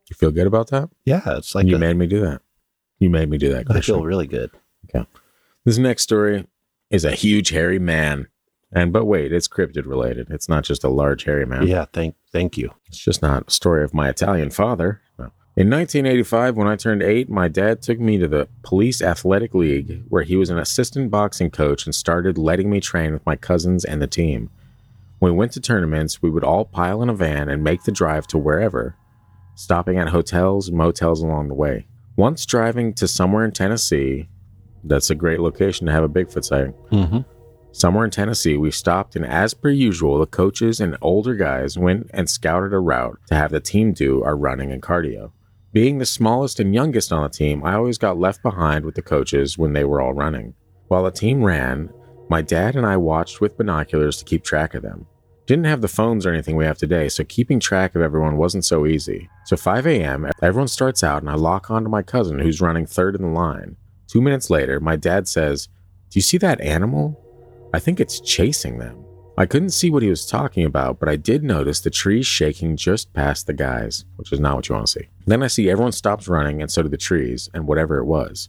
[0.08, 0.90] You feel good about that?
[1.04, 2.42] Yeah, it's like you a- made me do that.
[3.00, 3.66] You made me do that.
[3.72, 4.52] I feel really good.
[4.88, 5.08] Okay.
[5.66, 6.46] This next story
[6.92, 8.28] is a huge hairy man.
[8.72, 10.28] And but wait, it's cryptid related.
[10.30, 11.66] It's not just a large hairy man.
[11.66, 12.70] Yeah, thank thank you.
[12.86, 15.02] It's just not a story of my Italian father.
[15.58, 20.04] In 1985, when I turned eight, my dad took me to the Police Athletic League,
[20.08, 23.84] where he was an assistant boxing coach and started letting me train with my cousins
[23.84, 24.52] and the team.
[25.18, 27.92] When we went to tournaments, we would all pile in a van and make the
[27.92, 28.98] drive to wherever,
[29.56, 31.88] stopping at hotels and motels along the way.
[32.16, 34.30] Once driving to somewhere in Tennessee,
[34.84, 36.76] that's a great location to have a Bigfoot sighting.
[36.92, 37.22] Mm-hmm.
[37.72, 42.12] Somewhere in Tennessee, we stopped, and as per usual, the coaches and older guys went
[42.14, 45.32] and scouted a route to have the team do our running and cardio.
[45.74, 49.02] Being the smallest and youngest on the team, I always got left behind with the
[49.02, 50.54] coaches when they were all running.
[50.88, 51.90] While the team ran,
[52.30, 55.06] my dad and I watched with binoculars to keep track of them.
[55.46, 58.66] Didn't have the phones or anything we have today, so keeping track of everyone wasn't
[58.66, 59.30] so easy.
[59.46, 63.16] So 5 a.m., everyone starts out, and I lock onto my cousin who's running third
[63.16, 63.76] in the line.
[64.08, 65.68] Two minutes later, my dad says,
[66.10, 67.22] Do you see that animal?
[67.74, 69.04] I think it's chasing them.
[69.38, 72.76] I couldn't see what he was talking about, but I did notice the trees shaking
[72.78, 75.08] just past the guys, which is not what you want to see.
[75.28, 78.48] Then I see everyone stops running, and so do the trees, and whatever it was.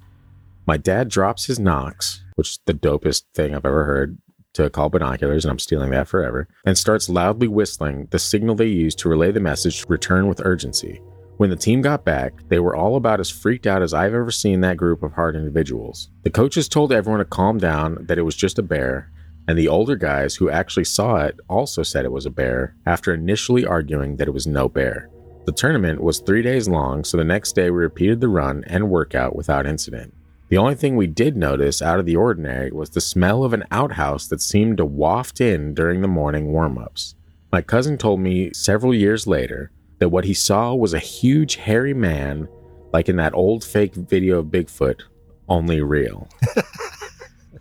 [0.64, 4.16] My dad drops his Knox, which is the dopest thing I've ever heard,
[4.54, 8.66] to call binoculars, and I'm stealing that forever, and starts loudly whistling the signal they
[8.66, 11.00] use to relay the message return with urgency.
[11.38, 14.30] When the team got back, they were all about as freaked out as I've ever
[14.30, 16.10] seen that group of hard individuals.
[16.22, 19.10] The coaches told everyone to calm down, that it was just a bear,
[19.48, 23.12] and the older guys who actually saw it also said it was a bear after
[23.12, 25.10] initially arguing that it was no bear.
[25.48, 28.90] The tournament was three days long, so the next day we repeated the run and
[28.90, 30.12] workout without incident.
[30.50, 33.64] The only thing we did notice out of the ordinary was the smell of an
[33.70, 37.14] outhouse that seemed to waft in during the morning warm ups.
[37.50, 41.94] My cousin told me several years later that what he saw was a huge hairy
[41.94, 42.46] man,
[42.92, 45.00] like in that old fake video of Bigfoot,
[45.48, 46.28] only real.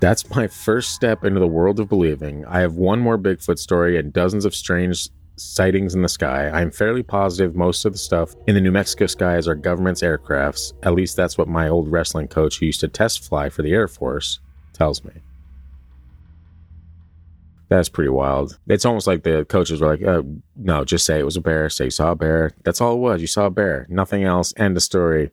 [0.00, 2.44] That's my first step into the world of believing.
[2.46, 5.08] I have one more Bigfoot story and dozens of strange
[5.40, 6.48] sightings in the sky.
[6.48, 10.02] I am fairly positive most of the stuff in the New Mexico skies are government's
[10.02, 10.72] aircrafts.
[10.82, 13.72] At least that's what my old wrestling coach, who used to test fly for the
[13.72, 14.40] Air Force,
[14.72, 15.12] tells me.
[17.68, 18.58] That's pretty wild.
[18.66, 20.22] It's almost like the coaches were like, uh,
[20.56, 21.68] no, just say it was a bear.
[21.68, 22.52] Say you saw a bear.
[22.64, 23.20] That's all it was.
[23.20, 23.86] You saw a bear.
[23.90, 24.54] Nothing else.
[24.56, 25.32] End of story.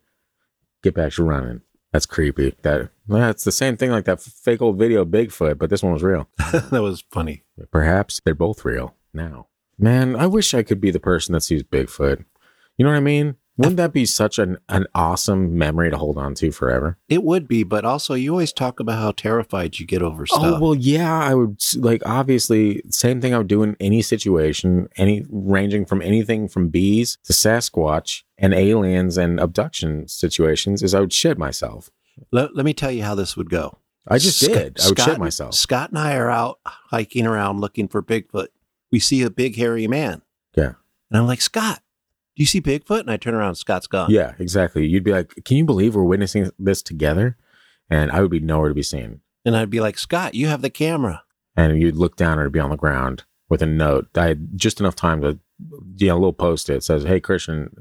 [0.83, 1.61] Get back to running.
[1.93, 2.53] That's creepy.
[2.63, 5.93] That it's the same thing like that fake old video of Bigfoot, but this one
[5.93, 6.27] was real.
[6.51, 7.43] that was funny.
[7.71, 9.47] Perhaps they're both real now.
[9.77, 12.25] Man, I wish I could be the person that sees Bigfoot.
[12.77, 13.35] You know what I mean?
[13.57, 16.97] Wouldn't that be such an, an awesome memory to hold on to forever?
[17.07, 20.25] It would be, but also you always talk about how terrified you get over oh,
[20.25, 20.43] stuff.
[20.43, 21.17] Oh well, yeah.
[21.17, 26.01] I would like obviously same thing I would do in any situation, any ranging from
[26.01, 30.83] anything from bees to Sasquatch and aliens and abduction situations.
[30.83, 31.89] Is I would shit myself.
[32.33, 33.77] let, let me tell you how this would go.
[34.07, 34.79] I just Sc- did.
[34.81, 35.53] I would Scott- shit myself.
[35.55, 38.47] Scott and I are out hiking around looking for Bigfoot.
[38.95, 40.21] We see a big hairy man.
[40.55, 40.75] Yeah.
[41.12, 41.81] And I'm like, Scott,
[42.38, 43.01] do you see Bigfoot?
[43.01, 44.10] And I turn around, Scott's gone.
[44.10, 44.88] Yeah, exactly.
[44.88, 47.36] You'd be like, "Can you believe we're witnessing this together?"
[47.89, 49.19] And I would be nowhere to be seen.
[49.43, 51.23] And I'd be like, Scott, you have the camera.
[51.58, 54.08] and you'd look down and it'd be on the ground with a note.
[54.15, 55.39] I had just enough time to,
[55.97, 57.75] you know, a little post it says, "Hey Christian,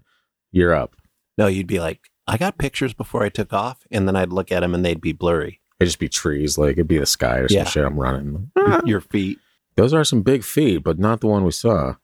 [0.50, 0.96] you're up."
[1.38, 3.86] No, you'd be like, I got pictures before I took off.
[3.92, 5.60] And then I'd look at them and they'd be blurry.
[5.78, 7.64] It'd just be trees, like it'd be the sky or some Yeah.
[7.66, 7.84] shit.
[7.84, 8.50] I'm running.
[8.84, 9.38] Your feet.
[9.76, 11.96] Those are some big feet, but not the one we saw.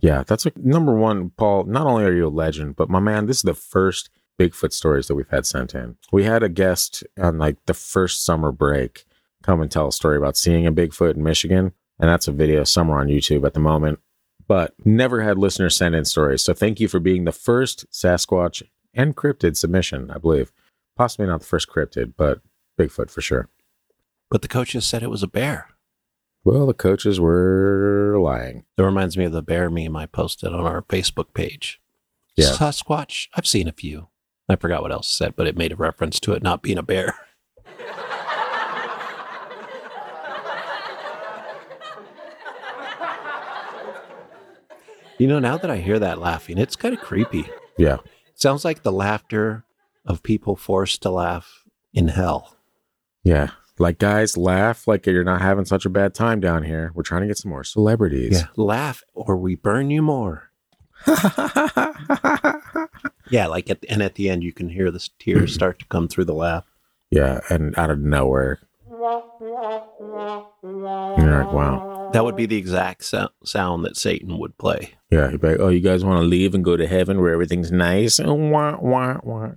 [0.00, 1.64] Yeah, that's a, number one, Paul.
[1.64, 5.08] Not only are you a legend, but my man, this is the first Bigfoot stories
[5.08, 5.96] that we've had sent in.
[6.12, 9.04] We had a guest on like the first summer break
[9.42, 12.62] come and tell a story about seeing a Bigfoot in Michigan, and that's a video
[12.62, 13.98] somewhere on YouTube at the moment.
[14.46, 16.42] But never had listeners send in stories.
[16.42, 18.62] So thank you for being the first Sasquatch
[18.94, 20.52] and cryptid submission, I believe.
[20.96, 22.40] Possibly not the first cryptid, but
[22.78, 23.48] Bigfoot for sure.
[24.30, 25.68] But the coaches said it was a bear
[26.44, 28.64] well, the coaches were lying.
[28.76, 31.80] That reminds me of the bear meme I posted on our Facebook page.
[32.36, 32.50] Yeah.
[32.50, 34.08] Sasquatch, I've seen a few.
[34.48, 36.82] I forgot what else said, but it made a reference to it not being a
[36.82, 37.14] bear.
[45.18, 47.50] you know, now that I hear that laughing, it's kind of creepy.
[47.76, 47.98] Yeah.
[48.28, 49.64] It sounds like the laughter
[50.06, 52.56] of people forced to laugh in hell.
[53.22, 53.50] Yeah.
[53.78, 56.90] Like, guys, laugh like you're not having such a bad time down here.
[56.94, 58.42] We're trying to get some more celebrities.
[58.56, 60.50] Laugh or we burn you more.
[63.30, 66.08] Yeah, like at and at the end you can hear the tears start to come
[66.08, 66.64] through the laugh.
[67.10, 67.40] yeah.
[67.50, 68.58] And out of nowhere.
[68.90, 69.22] You're
[71.44, 72.08] like, wow.
[72.14, 74.94] That would be the exact so- sound that Satan would play.
[75.10, 75.30] Yeah.
[75.30, 77.70] He'd be like, oh, you guys want to leave and go to heaven where everything's
[77.70, 78.18] nice?
[78.18, 79.50] Wah, wah, wah.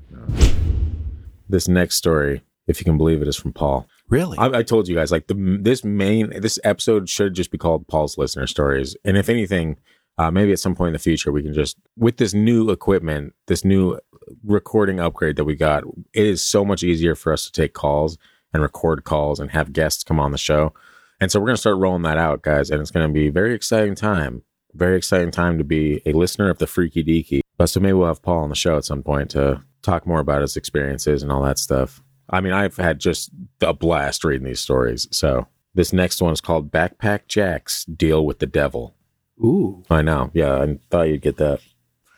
[1.47, 2.41] This next story,
[2.71, 3.87] if you can believe it, is from Paul.
[4.09, 4.37] Really?
[4.37, 7.87] I, I told you guys like the this main this episode should just be called
[7.87, 9.77] Paul's listener stories, and if anything,
[10.17, 13.33] uh, maybe at some point in the future we can just with this new equipment,
[13.47, 13.99] this new
[14.43, 18.17] recording upgrade that we got, it is so much easier for us to take calls
[18.53, 20.73] and record calls and have guests come on the show,
[21.19, 23.53] and so we're gonna start rolling that out, guys, and it's gonna be a very
[23.53, 24.41] exciting time,
[24.73, 27.41] very exciting time to be a listener of the Freaky Deaky.
[27.57, 30.19] But so maybe we'll have Paul on the show at some point to talk more
[30.19, 32.01] about his experiences and all that stuff.
[32.31, 33.29] I mean, I've had just
[33.61, 35.07] a blast reading these stories.
[35.11, 38.95] So this next one is called Backpack Jack's Deal with the Devil.
[39.43, 40.31] Ooh, I know.
[40.33, 41.59] Yeah, I thought you'd get that.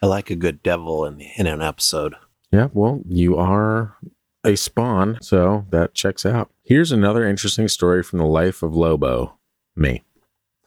[0.01, 2.16] I like a good devil in in an episode.
[2.51, 3.95] Yeah, well, you are
[4.43, 6.51] a spawn, so that checks out.
[6.64, 9.38] Here's another interesting story from the life of Lobo,
[9.76, 10.03] me.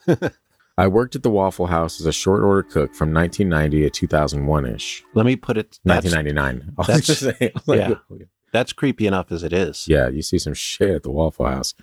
[0.78, 4.66] I worked at the Waffle House as a short order cook from 1990 to 2001
[4.66, 5.04] ish.
[5.14, 5.78] Let me put it.
[5.84, 6.74] That's, 1999.
[6.76, 7.78] I was that's- just saying, like,
[8.10, 8.26] yeah.
[8.52, 9.86] That's creepy enough as it is.
[9.88, 11.74] Yeah, you see some shit at the Waffle House.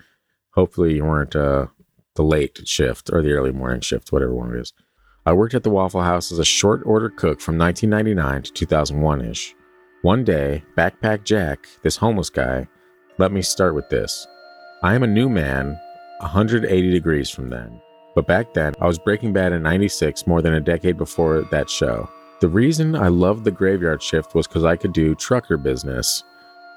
[0.51, 1.67] Hopefully, you weren't uh,
[2.15, 4.73] the late shift or the early morning shift, whatever one it is.
[5.25, 9.21] I worked at the Waffle House as a short order cook from 1999 to 2001
[9.25, 9.55] ish.
[10.01, 12.67] One day, Backpack Jack, this homeless guy,
[13.17, 14.27] let me start with this.
[14.81, 15.79] I am a new man,
[16.19, 17.81] 180 degrees from then.
[18.15, 21.69] But back then, I was Breaking Bad in 96, more than a decade before that
[21.69, 22.09] show.
[22.41, 26.23] The reason I loved the graveyard shift was because I could do trucker business,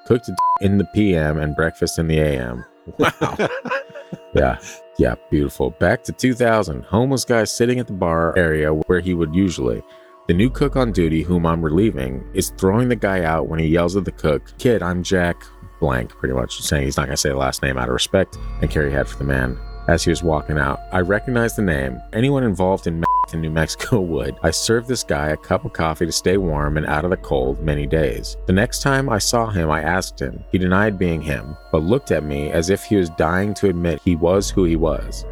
[0.07, 2.64] cook the in the PM and breakfast in the AM.
[2.98, 3.36] Wow.
[4.34, 4.59] yeah.
[4.98, 5.16] Yeah.
[5.30, 5.70] Beautiful.
[5.70, 6.84] Back to 2000.
[6.84, 9.82] Homeless guy sitting at the bar area where he would usually.
[10.28, 13.66] The new cook on duty, whom I'm relieving, is throwing the guy out when he
[13.66, 15.44] yells at the cook, Kid, I'm Jack
[15.78, 18.36] blank, pretty much saying he's not going to say the last name out of respect
[18.61, 19.59] and carry head for the man.
[19.88, 22.00] As he was walking out, I recognized the name.
[22.12, 23.04] Anyone involved in
[23.34, 24.36] in New Mexico would.
[24.42, 27.16] I served this guy a cup of coffee to stay warm and out of the
[27.16, 28.36] cold many days.
[28.46, 30.42] The next time I saw him, I asked him.
[30.52, 34.00] He denied being him, but looked at me as if he was dying to admit
[34.04, 35.24] he was who he was.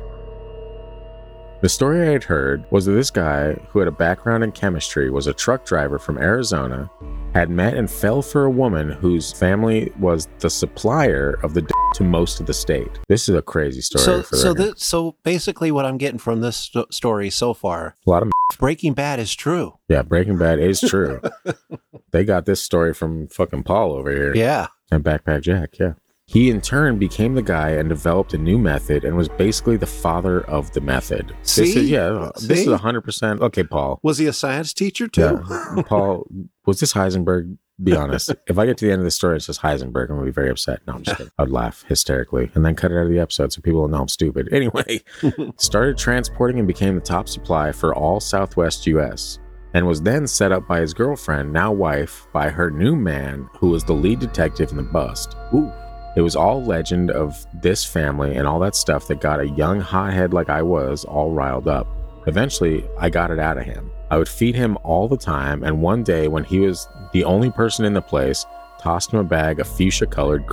[1.65, 5.09] The story I had heard was that this guy, who had a background in chemistry,
[5.09, 6.91] was a truck driver from Arizona,
[7.33, 11.75] had met and fell for a woman whose family was the supplier of the d-
[11.95, 12.91] to most of the state.
[13.09, 14.05] This is a crazy story.
[14.05, 18.11] So, so, this, so basically, what I'm getting from this sto- story so far, a
[18.11, 19.79] lot of Breaking Bad is true.
[19.89, 21.23] yeah, Breaking Bad is true.
[22.11, 24.37] they got this story from fucking Paul over here.
[24.37, 24.67] Yeah.
[24.91, 25.95] and Backpack Jack, yeah.
[26.27, 29.87] He in turn became the guy and developed a new method and was basically the
[29.87, 31.37] father of the method.
[31.43, 31.79] This See?
[31.81, 32.72] is yeah, this is See?
[32.72, 34.01] hundred percent okay, Paul.
[34.03, 35.43] Was he a science teacher too?
[35.49, 35.83] Yeah.
[35.87, 36.27] Paul,
[36.64, 37.59] was this Heisenberg?
[37.83, 38.33] Be honest.
[38.47, 40.31] if I get to the end of the story, it's just Heisenberg, I'm gonna be
[40.31, 40.81] very upset.
[40.87, 41.33] No, I'm just kidding.
[41.39, 44.01] I'd laugh hysterically and then cut it out of the episode so people will know
[44.03, 44.49] I'm stupid.
[44.55, 45.03] Anyway,
[45.57, 49.41] started transporting and became the top supply for all Southwest US.
[49.75, 53.70] And was then set up by his girlfriend, now wife, by her new man, who
[53.70, 55.37] was the lead detective in the bust.
[55.53, 55.72] Ooh.
[56.17, 59.81] It was all legend of this family and all that stuff that got a young
[59.81, 61.89] hothead like I was all riled up.
[62.27, 63.91] Eventually, I got it out of him.
[64.11, 67.51] I would feed him all the time, and one day, when he was the only
[67.51, 68.47] person in the place,
[68.81, 70.45] tossed him a bag of fuchsia colored.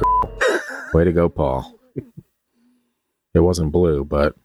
[0.94, 1.80] Way to go, Paul.
[3.34, 4.36] it wasn't blue, but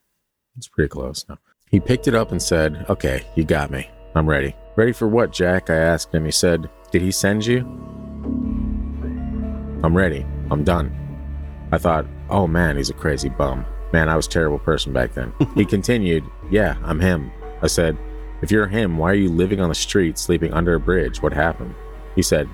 [0.57, 1.25] it's pretty close.
[1.29, 1.39] No.
[1.71, 3.89] He picked it up and said, Okay, you got me.
[4.15, 4.55] I'm ready.
[4.77, 5.71] Ready for what, Jack?
[5.71, 6.25] I asked him.
[6.25, 7.61] He said, Did he send you?
[9.83, 10.25] I'm ready.
[10.51, 11.06] I'm done.
[11.73, 13.65] I thought, oh man, he's a crazy bum.
[13.93, 15.33] Man, I was a terrible person back then.
[15.55, 17.31] he continued, yeah, I'm him.
[17.63, 17.97] I said,
[18.43, 21.23] if you're him, why are you living on the street, sleeping under a bridge?
[21.23, 21.75] What happened?
[22.15, 22.49] He said,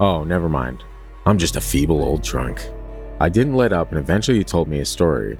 [0.00, 0.84] oh, never mind.
[1.24, 2.68] I'm just a feeble old drunk.
[3.20, 5.38] I didn't let up, and eventually he told me his story.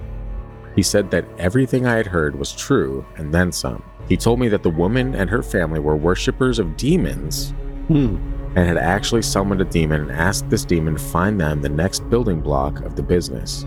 [0.75, 3.83] He said that everything I had heard was true, and then some.
[4.07, 7.53] He told me that the woman and her family were worshippers of demons
[7.87, 8.15] Hmm.
[8.55, 12.07] And had actually summoned a demon and asked this demon to find them the next
[12.09, 13.65] building block of the business.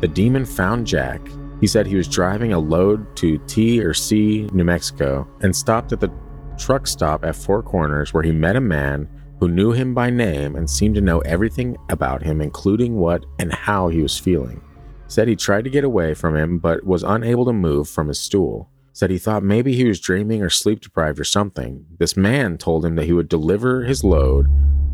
[0.00, 1.20] The demon found Jack.
[1.60, 5.92] He said he was driving a load to T or C, New Mexico, and stopped
[5.92, 6.10] at the
[6.58, 9.08] truck stop at Four Corners where he met a man
[9.40, 13.52] who knew him by name and seemed to know everything about him, including what and
[13.52, 14.62] how he was feeling.
[15.08, 18.20] Said he tried to get away from him but was unable to move from his
[18.20, 18.70] stool.
[18.92, 21.86] Said he thought maybe he was dreaming or sleep deprived or something.
[21.98, 24.46] This man told him that he would deliver his load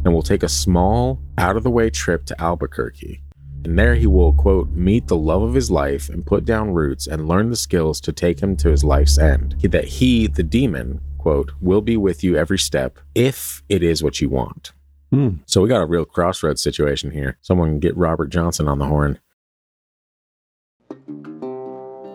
[0.04, 3.22] and will take a small, out of the way trip to Albuquerque.
[3.64, 7.08] And there he will, quote, meet the love of his life and put down roots
[7.08, 9.56] and learn the skills to take him to his life's end.
[9.62, 14.20] That he, the demon, quote, will be with you every step if it is what
[14.20, 14.72] you want.
[15.10, 15.38] Hmm.
[15.46, 17.38] So we got a real crossroads situation here.
[17.40, 19.18] Someone get Robert Johnson on the horn.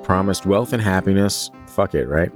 [0.04, 1.52] Promised wealth and happiness.
[1.72, 2.32] Fuck it, right?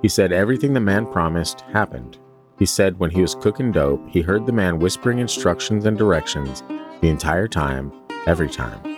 [0.00, 2.18] He said everything the man promised happened.
[2.58, 6.62] He said when he was cooking dope, he heard the man whispering instructions and directions
[7.02, 7.92] the entire time,
[8.26, 8.96] every time.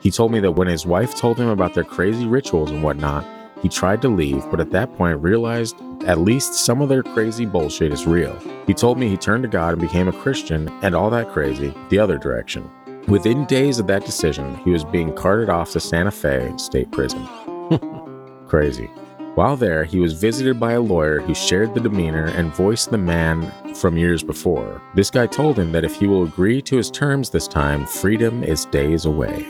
[0.00, 3.24] He told me that when his wife told him about their crazy rituals and whatnot,
[3.62, 5.76] he tried to leave, but at that point realized
[6.06, 8.36] at least some of their crazy bullshit is real.
[8.66, 11.72] He told me he turned to God and became a Christian and all that crazy,
[11.90, 12.68] the other direction.
[13.06, 17.28] Within days of that decision, he was being carted off to Santa Fe State Prison.
[18.48, 18.90] Crazy.
[19.36, 22.98] While there, he was visited by a lawyer who shared the demeanor and voiced the
[22.98, 24.82] man from years before.
[24.94, 28.42] This guy told him that if he will agree to his terms this time, freedom
[28.42, 29.46] is days away.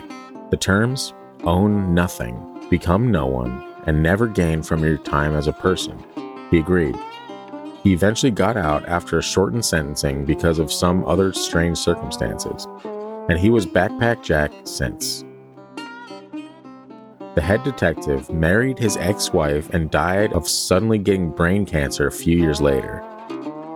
[0.51, 1.15] The terms
[1.45, 5.99] own nothing, become no one, and never gain from your time as a person.
[6.51, 6.97] He agreed.
[7.83, 12.69] He eventually got out after a shortened sentencing because of some other strange circumstances,
[13.31, 15.25] and he was Backpack Jack since.
[17.41, 22.13] The head detective married his ex wife and died of suddenly getting brain cancer a
[22.13, 23.03] few years later.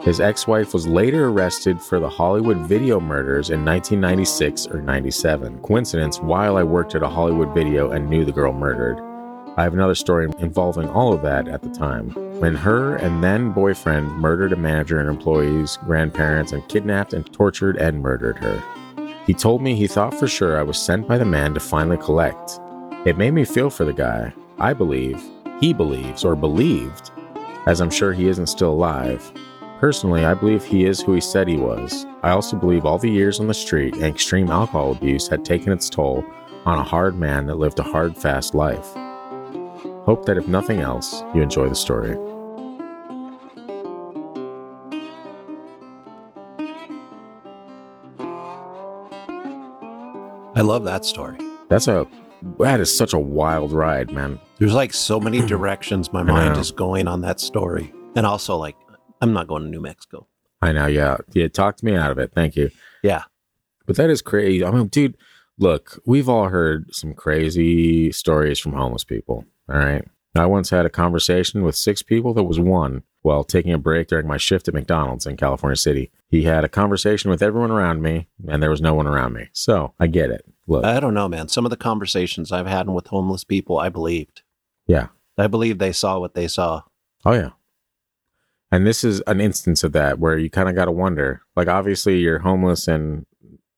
[0.03, 5.61] His ex wife was later arrested for the Hollywood video murders in 1996 or 97.
[5.63, 9.01] Coincidence while I worked at a Hollywood video and knew the girl murdered.
[9.57, 12.11] I have another story involving all of that at the time.
[12.41, 17.79] When her and then boyfriend murdered a manager and employees, grandparents, and kidnapped and tortured
[17.79, 18.63] and murdered her.
[19.27, 21.97] He told me he thought for sure I was sent by the man to finally
[21.97, 22.61] collect.
[23.05, 24.33] It made me feel for the guy.
[24.59, 25.23] I believe,
[25.61, 27.11] he believes, or believed,
[27.67, 29.31] as I'm sure he isn't still alive.
[29.79, 32.07] Personally, I believe he is who he said he was.
[32.23, 35.71] I also believe all the years on the street and extreme alcohol abuse had taken
[35.71, 36.25] its toll
[36.65, 38.95] on a hard man that lived a hard, fast life.
[40.07, 42.17] Hope that if nothing else, you enjoy the story.
[50.57, 51.37] I love that story.
[51.69, 52.07] That's a
[52.59, 54.39] that is such a wild ride, man.
[54.59, 57.93] There's like so many directions my mind is going on that story.
[58.17, 58.77] And also, like,
[59.21, 60.27] I'm not going to New Mexico.
[60.63, 61.19] I know, yeah.
[61.33, 62.33] Yeah, talked me out of it.
[62.35, 62.71] Thank you.
[63.03, 63.25] Yeah.
[63.87, 64.65] But that is crazy.
[64.65, 65.17] I mean, dude,
[65.59, 69.45] look, we've all heard some crazy stories from homeless people.
[69.69, 70.05] All right.
[70.37, 74.09] I once had a conversation with six people that was one while taking a break
[74.09, 76.11] during my shift at McDonald's in California City.
[76.29, 79.49] He had a conversation with everyone around me, and there was no one around me.
[79.53, 80.45] So I get it.
[80.67, 81.49] Look, I don't know, man.
[81.49, 84.43] Some of the conversations I've had with homeless people, I believed.
[84.87, 85.09] Yeah.
[85.37, 86.83] I believe they saw what they saw.
[87.25, 87.51] oh, yeah.
[88.73, 91.43] And this is an instance of that where you kind of got to wonder.
[91.55, 93.25] Like, obviously, you're homeless in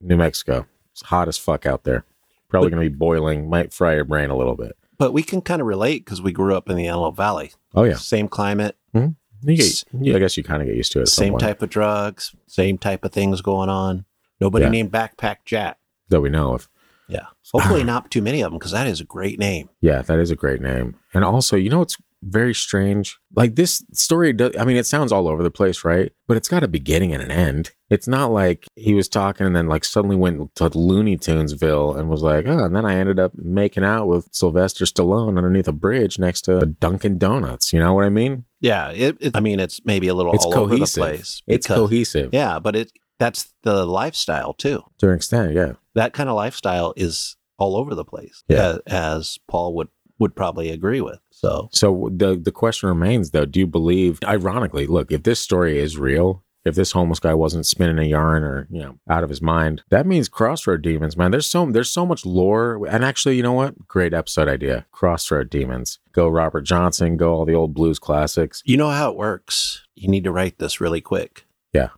[0.00, 0.66] New Mexico.
[0.92, 2.04] It's hot as fuck out there.
[2.48, 4.76] Probably going to be boiling, might fry your brain a little bit.
[4.96, 7.52] But we can kind of relate because we grew up in the Antelope Valley.
[7.74, 7.96] Oh, yeah.
[7.96, 9.10] Same climate, mm-hmm.
[9.48, 11.06] You get, yeah, I guess you kind of get used to it.
[11.08, 14.06] same type of drugs, same type of things going on.
[14.40, 14.70] Nobody Yeah.
[14.70, 15.78] named Backpack Jack.
[16.08, 16.68] that we know of.
[17.08, 17.26] Yeah.
[17.52, 19.68] Hopefully not too many of them because that is a great name.
[19.80, 20.96] Yeah, that is a great name.
[21.14, 23.18] And also, you know what's very strange?
[23.34, 26.10] Like this story does I mean, it sounds all over the place, right?
[26.26, 27.70] But it's got a beginning and an end.
[27.90, 32.08] It's not like he was talking and then like suddenly went to Looney Tunesville and
[32.08, 35.72] was like, oh, and then I ended up making out with Sylvester Stallone underneath a
[35.72, 37.72] bridge next to a Dunkin' Donuts.
[37.72, 38.44] You know what I mean?
[38.60, 38.90] Yeah.
[38.90, 41.02] It, it- I mean, it's maybe a little It's all cohesive.
[41.02, 41.42] over the place.
[41.46, 44.82] It's cohesive Yeah, but it that's the lifestyle too.
[44.98, 45.72] to an extent, yeah.
[45.94, 48.44] That kind of lifestyle is all over the place.
[48.48, 48.76] Yeah.
[48.86, 49.88] a- as Paul would
[50.18, 51.18] would probably agree with.
[51.30, 55.78] So So the the question remains though, do you believe ironically, look, if this story
[55.78, 59.28] is real, if this homeless guy wasn't spinning a yarn or, you know, out of
[59.30, 61.30] his mind, that means crossroad demons, man.
[61.30, 62.86] There's so there's so much lore.
[62.88, 63.86] And actually, you know what?
[63.86, 64.84] Great episode idea.
[64.90, 65.98] Crossroad demons.
[66.12, 68.62] Go Robert Johnson, go all the old blues classics.
[68.66, 69.82] you know how it works.
[69.94, 71.46] You need to write this really quick.
[71.72, 71.88] Yeah.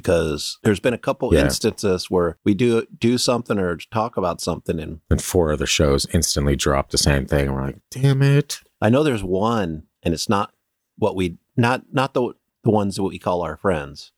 [0.00, 1.44] Because there's been a couple Yeah.
[1.44, 6.06] instances where we do do something or talk about something and And four other shows
[6.12, 7.46] instantly drop the same thing.
[7.46, 8.60] And we're like, damn it.
[8.82, 10.52] I know there's one and it's not
[10.98, 14.12] what we not not the the ones that we call our friends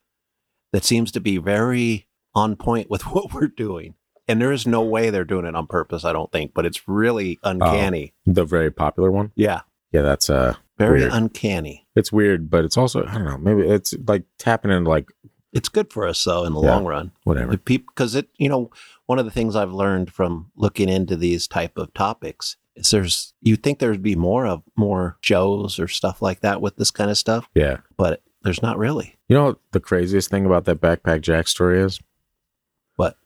[0.73, 3.95] that seems to be very on point with what we're doing.
[4.27, 6.89] And there is no way they're doing it on purpose, I don't think, but it's
[6.89, 8.15] really uncanny.
[8.27, 9.31] The very popular one.
[9.37, 9.61] Yeah.
[9.93, 11.13] Yeah, that's uh Very Weird.
[11.13, 11.87] uncanny.
[11.97, 15.09] it's weird, but it's also I don't know, maybe it's like tapping into like
[15.53, 16.75] It's good for us though in the Yeah.
[16.75, 17.13] long run.
[17.25, 17.57] whatever.
[17.57, 18.71] Because it you know
[19.07, 23.33] one of the things I've learned from looking into these type of topics is there's
[23.41, 27.11] you think there'd be more of more shows or stuff like that with this kind
[27.11, 27.79] of stuff, Yeah.
[27.97, 29.17] but there's not really.
[29.29, 32.01] You know what the craziest thing about that backpack Jack story is?
[32.97, 33.17] What?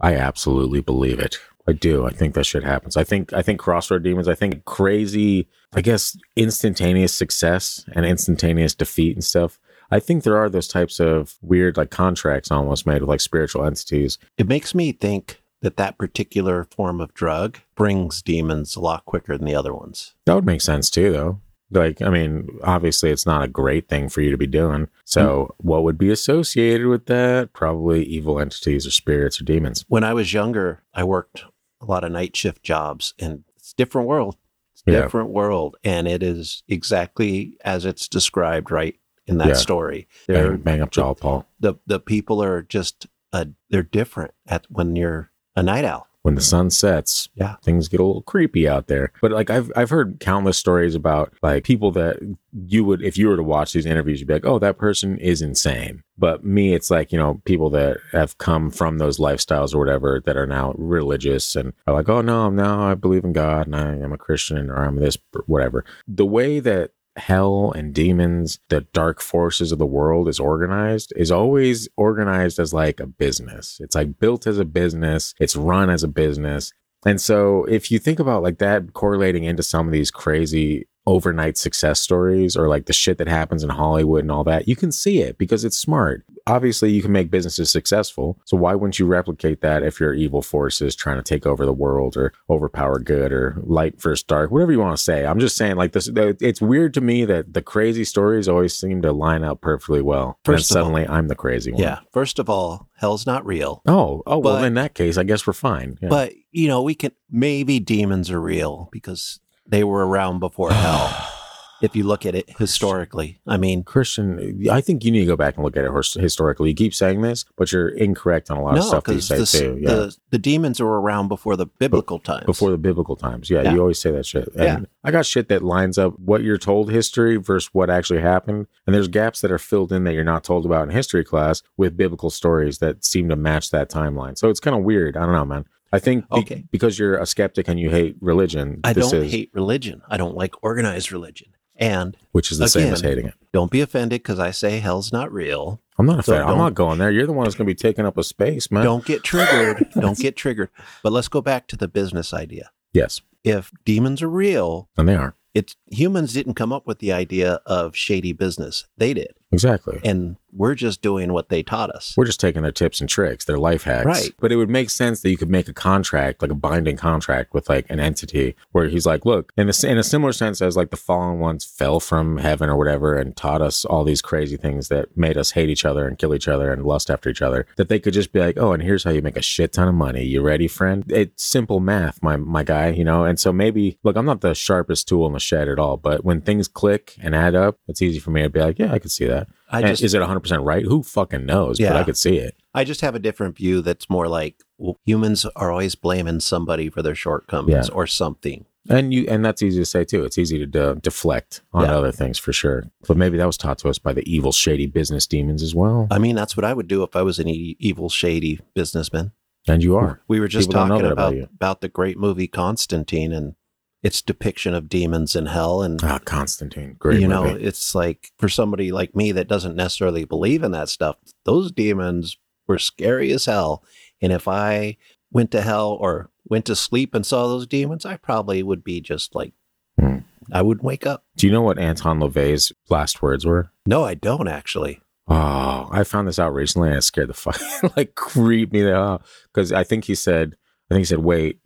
[0.00, 1.38] I absolutely believe it.
[1.68, 2.06] I do.
[2.06, 2.96] I think that shit happens.
[2.96, 8.74] I think I think Crossroad Demons, I think crazy, I guess instantaneous success and instantaneous
[8.74, 9.58] defeat and stuff.
[9.90, 13.64] I think there are those types of weird like contracts almost made with like spiritual
[13.64, 14.18] entities.
[14.38, 19.36] It makes me think that that particular form of drug brings demons a lot quicker
[19.36, 20.14] than the other ones.
[20.26, 21.40] That would make sense too though.
[21.72, 24.88] Like, I mean, obviously it's not a great thing for you to be doing.
[25.04, 25.68] So mm-hmm.
[25.68, 27.52] what would be associated with that?
[27.52, 29.84] Probably evil entities or spirits or demons.
[29.88, 31.44] When I was younger, I worked
[31.80, 34.36] a lot of night shift jobs and it's a different world.
[34.74, 35.02] It's a Yeah.
[35.02, 35.76] different world.
[35.84, 38.96] And it is exactly as it's described right
[39.30, 39.54] in that Yeah.
[39.54, 40.06] story.
[40.26, 41.46] They're Bang, bang up jaw, Paul.
[41.58, 46.06] the the people are just uh, they're different at when you're a night owl.
[46.22, 47.56] when the sun sets, Yeah.
[47.62, 49.10] things get a little creepy out there.
[49.22, 52.18] But like I've I've heard countless stories about like people that
[52.52, 55.16] you would if you were to watch these interviews, you'd be like, oh, that person
[55.18, 56.02] is insane.
[56.18, 60.20] But me, it's like you know people that have come from those lifestyles or whatever
[60.26, 63.74] that are now religious and are like, oh no, no, I believe in God and
[63.76, 65.16] I am a Christian or I'm this
[65.46, 65.86] whatever.
[66.06, 71.30] The way that hell and demons, the dark forces of the world is organized, is
[71.30, 73.78] always organized as like a business.
[73.80, 76.72] It's like built as a business, it's run as a business.
[77.04, 81.58] And so if you think about like that correlating into some of these crazy overnight
[81.58, 84.92] success stories or like the shit that happens in Hollywood and all that, you can
[84.92, 86.24] see it because it's smart.
[86.46, 88.38] Obviously, you can make businesses successful.
[88.46, 91.72] So why wouldn't you replicate that if you're evil forces trying to take over the
[91.72, 95.26] world or overpower good or light versus dark, whatever you want to say?
[95.26, 99.02] I'm just saying, like this, it's weird to me that the crazy stories always seem
[99.02, 100.38] to line up perfectly well.
[100.46, 101.82] and First all- suddenly, I'm the crazy one.
[101.82, 102.00] Yeah.
[102.12, 103.82] First of all, hell's not real.
[103.86, 104.62] Oh, oh well.
[104.64, 105.98] In that case, I guess we're fine.
[106.00, 106.08] Yeah.
[106.08, 109.40] But you know, we can maybe demons are real because
[109.70, 111.26] they were around before hell.
[111.82, 115.34] If you look at it historically, I mean, Christian, I think you need to go
[115.34, 116.68] back and look at it historically.
[116.68, 119.20] You keep saying this, but you're incorrect on a lot of no, stuff that you
[119.22, 119.78] say the, too.
[119.80, 119.88] Yeah.
[119.88, 122.44] the the demons were around before the biblical times.
[122.44, 123.48] Before the biblical times.
[123.48, 123.72] Yeah, Yeah.
[123.72, 124.48] you always say that shit.
[124.56, 124.78] And Yeah.
[125.04, 128.66] I got shit that lines up what you're told history versus what actually happened.
[128.86, 131.62] And there's gaps that are filled in that you're not told about in history class
[131.78, 134.36] with biblical stories that seem to match that timeline.
[134.36, 135.16] So it's kind of weird.
[135.16, 135.64] I don't know, man.
[135.92, 136.64] I think be- Okay.
[136.70, 140.02] because you're a skeptic and you hate religion, I don't is, hate religion.
[140.08, 141.48] I don't like organized religion.
[141.76, 143.34] And which is the same as hating it.
[143.52, 145.80] don't be offended because I say hell's not real.
[145.98, 146.44] I'm not offended.
[146.44, 146.48] so.
[146.52, 147.10] I'm not going there.
[147.10, 148.84] You're the one that's going to be taking up a space, man.
[148.84, 149.86] Don't get triggered.
[149.94, 150.68] don't get triggered.
[151.02, 152.70] But let's go back to the business idea.
[152.92, 155.34] Yes, If demons are real, and they are.
[155.54, 158.86] it's humans didn't come up with the idea of shady business.
[158.98, 159.32] They did.
[159.52, 160.00] Exactly.
[160.04, 162.14] And we're just doing what they taught us.
[162.16, 164.06] We're just taking their tips and tricks, their life hacks.
[164.06, 164.30] Right.
[164.40, 167.54] But it would make sense that you could make a contract, like a binding contract
[167.54, 170.76] with like an entity where he's like, look, in a, in a similar sense as
[170.76, 174.56] like the fallen ones fell from heaven or whatever and taught us all these crazy
[174.56, 177.42] things that made us hate each other and kill each other and lust after each
[177.42, 179.72] other, that they could just be like, oh, and here's how you make a shit
[179.72, 180.24] ton of money.
[180.24, 181.04] You ready, friend?
[181.08, 183.24] It's simple math, my, my guy, you know?
[183.24, 186.24] And so maybe, look, I'm not the sharpest tool in the shed at all, but
[186.24, 188.98] when things click and add up, it's easy for me to be like, yeah, I
[188.98, 189.39] could see that.
[189.70, 190.84] I just is it 100% right?
[190.84, 191.78] Who fucking knows?
[191.78, 191.98] But Yeah.
[191.98, 192.54] I could see it.
[192.74, 196.88] I just have a different view that's more like well, humans are always blaming somebody
[196.88, 197.94] for their shortcomings Yeah.
[197.94, 198.64] or something.
[198.88, 200.24] And you, and that's easy to say too.
[200.24, 201.96] It's easy to de- deflect on Yeah.
[201.96, 202.90] other things for sure.
[203.06, 206.06] But maybe that was taught to us by the evil, shady business demons as well.
[206.10, 209.32] I mean, that's what I would do if I was an e- evil, shady businessman.
[209.68, 210.22] And you are.
[210.26, 213.54] We were just People talking about about about the great movie Constantine and
[214.02, 217.50] its depiction of demons in hell and Ah, Constantine, great you movie.
[217.52, 221.70] know, it's like for somebody like me that doesn't necessarily believe in that stuff, those
[221.70, 222.36] demons
[222.66, 223.84] were scary as hell.
[224.22, 224.96] And if I
[225.30, 229.00] went to hell or went to sleep and saw those demons, I probably would be
[229.00, 229.52] just like,
[229.98, 230.18] Hmm.
[230.52, 231.24] I wouldn't wake up.
[231.36, 233.70] Do you know what Anton LaVey's last words were?
[233.86, 235.00] No, I don't actually.
[235.28, 237.60] Oh, I found this out recently and it scared the fuck,
[237.96, 239.22] like creeped me out.
[239.52, 240.56] Because I think he said,
[240.90, 241.60] I think he said, wait,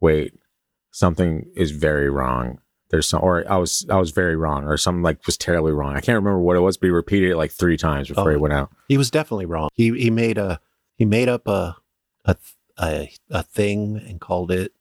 [0.00, 0.32] wait,
[0.92, 2.60] something is very wrong.
[2.90, 5.96] There's some, or I was, I was very wrong, or something like was terribly wrong.
[5.96, 8.34] I can't remember what it was, but he repeated it like three times before Oh.
[8.34, 8.70] he went out.
[8.88, 9.70] He was definitely wrong.
[9.74, 10.60] He he made a
[10.96, 11.76] he made up a
[12.24, 12.36] a
[12.80, 14.72] a, a thing and called it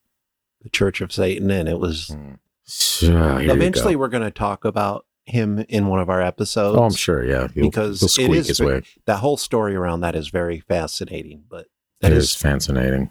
[0.62, 2.34] the Church of Satan, and it was Hmm.
[2.64, 4.00] So, eventually go.
[4.00, 6.78] we're going to talk about him in one of our episodes.
[6.78, 7.26] Oh, I'm sure.
[7.26, 8.58] Yeah, he'll, Because he'll it is his
[9.06, 11.44] that whole story around that is very fascinating.
[11.50, 11.68] But It
[12.02, 13.10] that is is fascinating.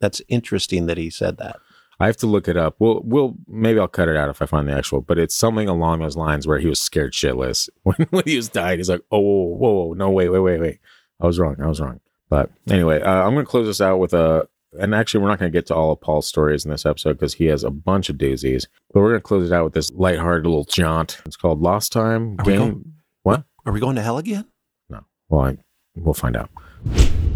[0.00, 1.56] that's interesting that he said that.
[1.98, 2.76] I have to look it up.
[2.78, 5.68] We'll, we'll maybe I'll cut it out if I find the actual, but it's something
[5.68, 8.78] along those lines where he was scared shitless when, when he was dying.
[8.78, 10.78] He's like, oh, whoa, whoa, whoa, no, wait, wait, wait, wait.
[11.20, 11.56] I was wrong.
[11.60, 12.00] I was wrong.
[12.28, 15.38] But anyway, uh, I'm going to close this out with a and actually, we're not
[15.38, 17.70] going to get to all of Paul's stories in this episode because he has a
[17.70, 18.66] bunch of doozies.
[18.92, 21.22] But we're going to close it out with this lighthearted little jaunt.
[21.24, 22.36] It's called Lost Time.
[22.40, 22.58] Are Game.
[22.58, 22.92] going-
[23.22, 23.44] What?
[23.64, 24.44] Are we going to hell again?
[24.90, 25.00] No.
[25.30, 25.56] Well, I,
[25.94, 26.50] we'll find out.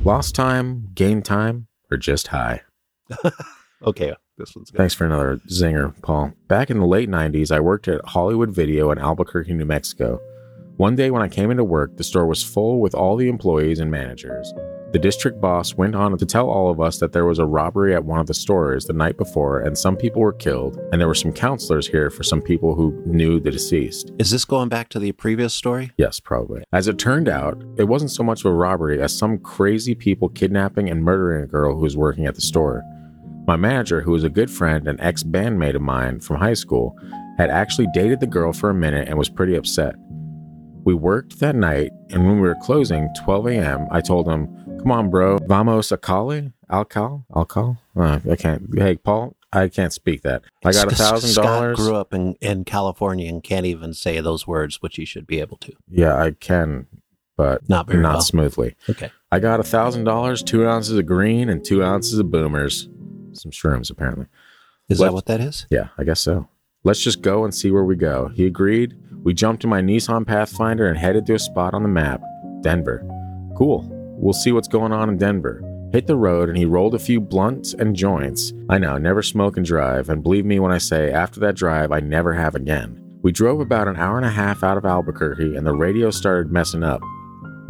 [0.04, 2.60] Lost time, gain time, or just high.
[3.82, 4.78] Okay, this one's good.
[4.78, 6.32] Thanks for another zinger, Paul.
[6.48, 10.20] Back in the late 90s, I worked at Hollywood Video in Albuquerque, New Mexico.
[10.76, 13.80] One day when I came into work, the store was full with all the employees
[13.80, 14.52] and managers.
[14.92, 17.94] The district boss went on to tell all of us that there was a robbery
[17.94, 21.06] at one of the stores the night before and some people were killed, and there
[21.06, 24.10] were some counselors here for some people who knew the deceased.
[24.18, 25.92] Is this going back to the previous story?
[25.96, 26.64] Yes, probably.
[26.72, 30.28] As it turned out, it wasn't so much of a robbery as some crazy people
[30.28, 32.82] kidnapping and murdering a girl who was working at the store.
[33.50, 36.96] My manager, who was a good friend and ex bandmate of mine from high school,
[37.36, 39.96] had actually dated the girl for a minute and was pretty upset.
[40.84, 44.46] We worked that night, and when we were closing, 12 a.m., I told him,
[44.78, 46.52] Come on, bro, vamos a cali?
[46.70, 47.24] Alcal?
[47.32, 47.78] Alcal?
[47.96, 48.68] Uh, I can't.
[48.78, 50.42] Hey, Paul, I can't speak that.
[50.64, 51.76] I got a thousand dollars.
[51.76, 55.40] grew up in, in California and can't even say those words, which he should be
[55.40, 55.72] able to.
[55.90, 56.86] Yeah, I can,
[57.36, 58.20] but Not very not well.
[58.20, 58.76] smoothly.
[58.88, 59.10] Okay.
[59.32, 62.88] I got a thousand dollars, two ounces of green, and two ounces of boomers.
[63.32, 64.26] Some shrooms, apparently.
[64.88, 65.66] Is What- that what that is?
[65.70, 66.48] Yeah, I guess so.
[66.82, 68.30] Let's just go and see where we go.
[68.34, 68.96] He agreed.
[69.22, 72.22] We jumped in my Nissan Pathfinder and headed to a spot on the map
[72.62, 73.04] Denver.
[73.56, 73.86] Cool.
[74.18, 75.62] We'll see what's going on in Denver.
[75.92, 78.52] Hit the road and he rolled a few blunts and joints.
[78.68, 81.90] I know, never smoke and drive, and believe me when I say after that drive,
[81.92, 83.02] I never have again.
[83.22, 86.50] We drove about an hour and a half out of Albuquerque and the radio started
[86.52, 87.02] messing up.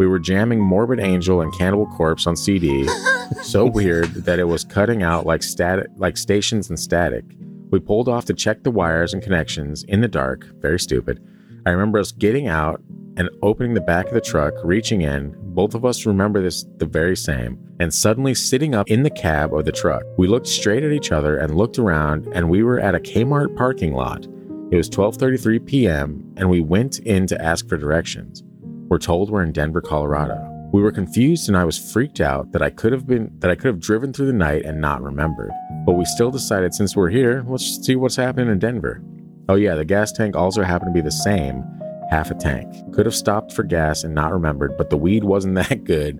[0.00, 2.88] We were jamming Morbid Angel and Cannibal Corpse on CD,
[3.42, 7.22] so weird that it was cutting out like static, like stations and static.
[7.70, 10.46] We pulled off to check the wires and connections in the dark.
[10.62, 11.22] Very stupid.
[11.66, 12.80] I remember us getting out
[13.18, 15.36] and opening the back of the truck, reaching in.
[15.52, 19.52] Both of us remember this the very same, and suddenly sitting up in the cab
[19.52, 20.04] of the truck.
[20.16, 23.54] We looked straight at each other and looked around, and we were at a Kmart
[23.54, 24.24] parking lot.
[24.70, 28.42] It was 12:33 p.m., and we went in to ask for directions.
[28.90, 30.44] We're told we're in Denver, Colorado.
[30.72, 33.54] We were confused and I was freaked out that I could have been that I
[33.54, 35.52] could have driven through the night and not remembered.
[35.86, 39.00] But we still decided since we're here, let's see what's happening in Denver.
[39.48, 41.64] Oh yeah, the gas tank also happened to be the same,
[42.10, 42.66] half a tank.
[42.92, 46.18] Could have stopped for gas and not remembered, but the weed wasn't that good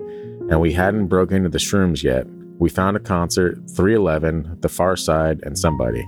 [0.49, 2.25] and we hadn't broken into the shrooms yet.
[2.61, 6.07] We found a concert, 311, The Pharcyde, and somebody.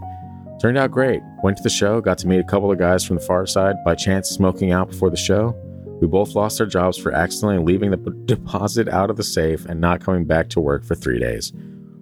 [0.61, 1.23] Turned out great.
[1.43, 3.97] Went to the show, got to meet a couple of guys from the Pharcyde by
[3.97, 5.57] chance smoking out before the show.
[6.03, 9.81] We both lost our jobs for accidentally leaving the deposit out of the safe and
[9.81, 11.53] not coming back to work for three days.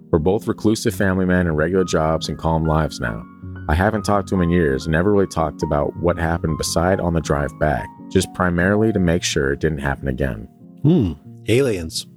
[0.09, 3.23] We're both reclusive family men in regular jobs and calm lives now.
[3.69, 6.99] I haven't talked to him in years and never really talked about what happened beside
[6.99, 10.49] on the drive back, just primarily to make sure it didn't happen again.
[10.81, 11.11] Hmm.
[11.47, 12.07] Aliens.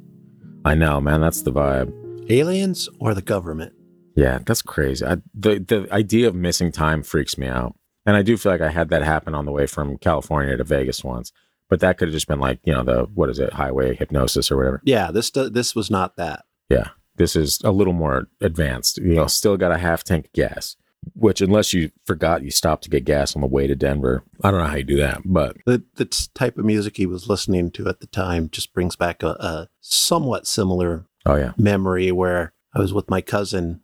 [0.64, 1.93] I know, man, that's the vibe.
[2.30, 3.74] Aliens or the government?
[4.16, 5.05] Yeah, that's crazy.
[5.05, 7.76] I, the the idea of missing time freaks me out,
[8.07, 10.64] and I do feel like I had that happen on the way from California to
[10.64, 11.30] Vegas once.
[11.74, 14.48] But that could have just been like you know the what is it highway hypnosis
[14.52, 14.80] or whatever.
[14.84, 16.44] Yeah, this this was not that.
[16.70, 18.98] Yeah, this is a little more advanced.
[18.98, 20.76] You know, still got a half tank of gas,
[21.14, 24.52] which unless you forgot you stopped to get gas on the way to Denver, I
[24.52, 25.22] don't know how you do that.
[25.24, 28.94] But The the type of music he was listening to at the time just brings
[28.94, 33.80] back a, a somewhat similar oh yeah, memory where I was with my cousin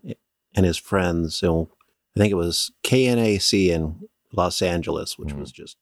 [0.55, 1.35] and his friends.
[1.35, 1.71] So
[2.17, 4.01] I think it was KNAC in
[4.33, 5.41] Los Angeles, which Mhm.
[5.41, 5.77] was just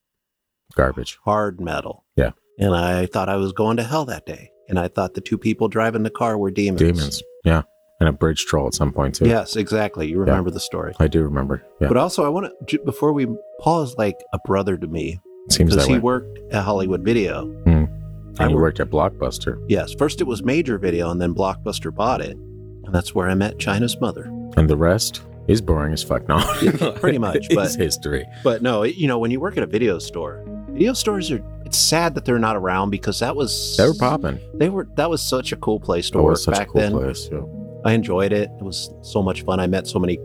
[0.79, 1.18] garbage.
[1.24, 2.05] hard metal.
[2.16, 2.31] Yeah.
[2.59, 4.51] And I thought I was going to hell that day.
[4.68, 6.81] And I thought the two people driving the car were demons.
[6.81, 7.22] Demons.
[7.45, 7.62] Yeah,
[8.01, 9.26] and a bridge troll at some point too.
[9.26, 10.09] Yes, exactly.
[10.09, 10.93] You remember the story.
[10.99, 11.62] I do remember.
[11.81, 13.26] Yeah, But also, I want to, before we,
[13.61, 15.20] Paul is like a brother to me
[15.51, 16.01] seems because that he way.
[16.01, 17.47] worked at Hollywood Video.
[17.64, 17.70] Hmm.
[17.70, 19.64] and I you worked at Blockbuster.
[19.68, 22.37] Yes, first it was Major Video, and then Blockbuster bought it.
[22.37, 24.24] And that's where I met China's mother.
[24.59, 26.29] And the rest is boring as fuck.
[26.29, 28.26] No, Yeah, pretty much, it's but- history.
[28.45, 31.79] But no, you know, when you work at a video store, video stores are, it's
[31.79, 34.39] sad that they're not around because that was, They were popping.
[34.55, 36.93] They were, that was such a cool place to It work back cool then.
[36.93, 37.29] place.
[37.31, 37.41] Yeah.
[37.85, 38.51] I enjoyed it.
[38.59, 39.61] It was so much fun.
[39.61, 40.16] I met so many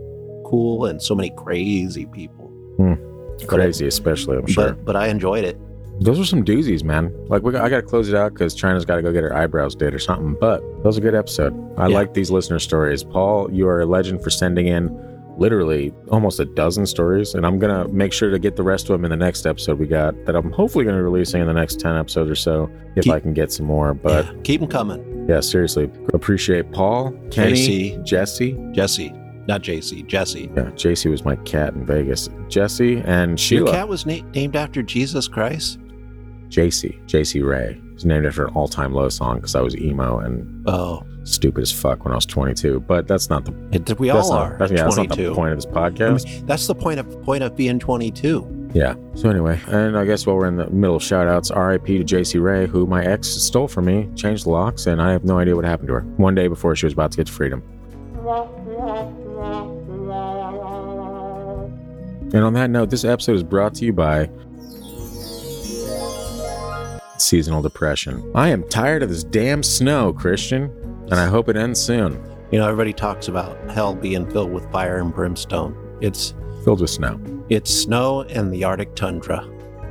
[0.45, 2.47] cool and so many crazy people.
[2.77, 2.93] Hmm.
[3.47, 4.37] Crazy, especially.
[4.37, 4.73] I'm sure.
[4.73, 5.57] But but I enjoyed it.
[6.01, 7.13] Those are some doozies, man.
[7.27, 9.23] Like we, got- I got to close it out because China's got to go get
[9.23, 10.35] her eyebrows did or something.
[10.39, 11.53] But that was a good episode.
[11.77, 11.95] I Yeah.
[11.95, 13.03] like these listener stories.
[13.03, 14.87] Paul, you are a legend for sending in
[15.37, 18.93] literally almost a dozen stories, and I'm gonna make sure to get the rest of
[18.93, 21.53] them in the next episode we got that I'm hopefully gonna be releasing in the
[21.53, 23.93] next ten episodes or so if Keep- I can get some more.
[23.93, 25.25] But yeah, keep them coming.
[25.29, 27.53] yeah, seriously, appreciate Paul, Kenny,
[27.97, 28.03] JC.
[28.05, 28.57] Jesse.
[28.71, 29.11] Jesse,
[29.47, 30.49] not JC, Jesse.
[30.55, 32.29] Yeah, JC was my cat in Vegas.
[32.49, 35.79] Jesse and sheila Your cat was na- named after Jesus Christ.
[36.49, 37.79] JC, Jasey Rae.
[37.93, 41.61] It's named after an all time low song because I was emo and Oh, stupid
[41.61, 42.81] as fuck when I was 22.
[42.81, 44.57] But that's not the It, we all not, are.
[44.57, 46.25] That's, yeah, that's not the point of this I podcast.
[46.25, 48.69] mean, that's the point of point of being 22.
[48.73, 48.95] Yeah.
[49.13, 52.03] So anyway, and I guess while we're in the middle of shout outs, RIP to
[52.03, 55.37] Jasey Rae, who my ex stole from me, changed the locks, and I have no
[55.37, 56.01] idea what happened to her.
[56.17, 57.61] One day before she was about to get to freedom.
[62.33, 64.27] And on that note, this episode is brought to you by
[67.19, 68.31] seasonal depression.
[68.33, 70.71] I am tired of this damn snow, Christian,
[71.11, 72.21] and I hope it ends soon.
[72.51, 75.75] You know, everybody talks about hell being filled with fire and brimstone.
[76.01, 76.33] It's
[76.63, 77.19] Filled with snow.
[77.49, 79.45] it's snow and the Arctic tundra.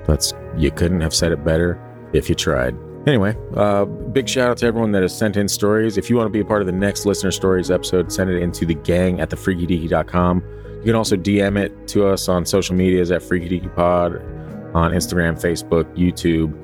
[0.07, 1.79] That's you couldn't have said it better
[2.13, 2.75] if you tried.
[3.07, 5.99] Anyway, uh, big shout out to everyone that has sent in stories.
[5.99, 8.41] If you want to be a part of the next listener stories episode, send it
[8.41, 10.43] into the gang at thefreakydeaky.com.
[10.79, 14.17] You can also DM it to us on social medias at Freaky Deaky Pod
[14.75, 16.57] on Instagram, Facebook, YouTube,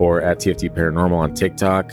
[0.00, 1.90] or at TFT Paranormal on TikTok.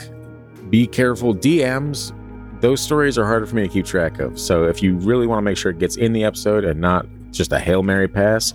[0.76, 2.12] Be careful, DMs.
[2.60, 4.38] Those stories are harder for me to keep track of.
[4.38, 7.06] So if you really want to make sure it gets in the episode and not
[7.32, 8.54] just a Hail Mary pass,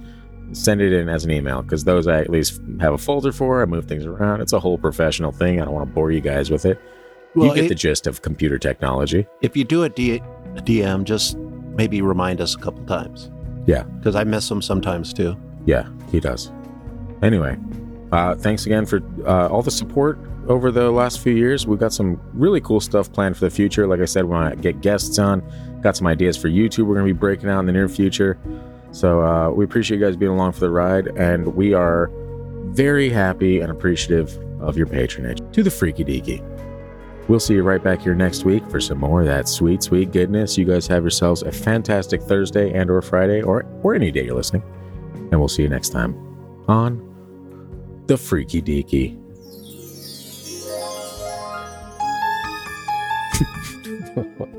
[0.52, 3.62] send it in as an email because those I at least have a folder for.
[3.62, 4.42] I move things around.
[4.42, 5.62] It's a whole professional thing.
[5.62, 6.78] I don't want to bore you guys with it.
[7.34, 9.26] Well, you get it- the gist of computer technology.
[9.40, 10.20] If you do a, D, a
[10.60, 13.30] DM, just maybe remind us a couple times.
[13.64, 13.84] Yeah.
[13.84, 15.38] Because I miss them sometimes too.
[15.64, 16.52] Yeah, he does.
[17.22, 17.56] Anyway,
[18.12, 20.18] uh, thanks again for uh, all the support
[20.48, 21.66] over the last few years.
[21.66, 23.86] We've got some really cool stuff planned for the future.
[23.86, 25.42] Like I said, when I get guests on,
[25.80, 28.38] got some ideas for YouTube we're going to be breaking out in the near future.
[28.92, 32.10] So uh, we appreciate you guys being along for the ride, and we are
[32.70, 36.44] very happy and appreciative of your patronage to the Freaky Deaky.
[37.28, 40.10] We'll see you right back here next week for some more of that sweet, sweet
[40.10, 40.58] goodness.
[40.58, 44.34] You guys have yourselves a fantastic Thursday and or Friday or or any day you're
[44.34, 44.64] listening.
[45.14, 46.16] And we'll see you next time
[46.66, 49.19] on The Freaky Deaky.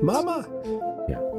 [0.02, 0.46] Mama.
[1.08, 1.31] Yeah.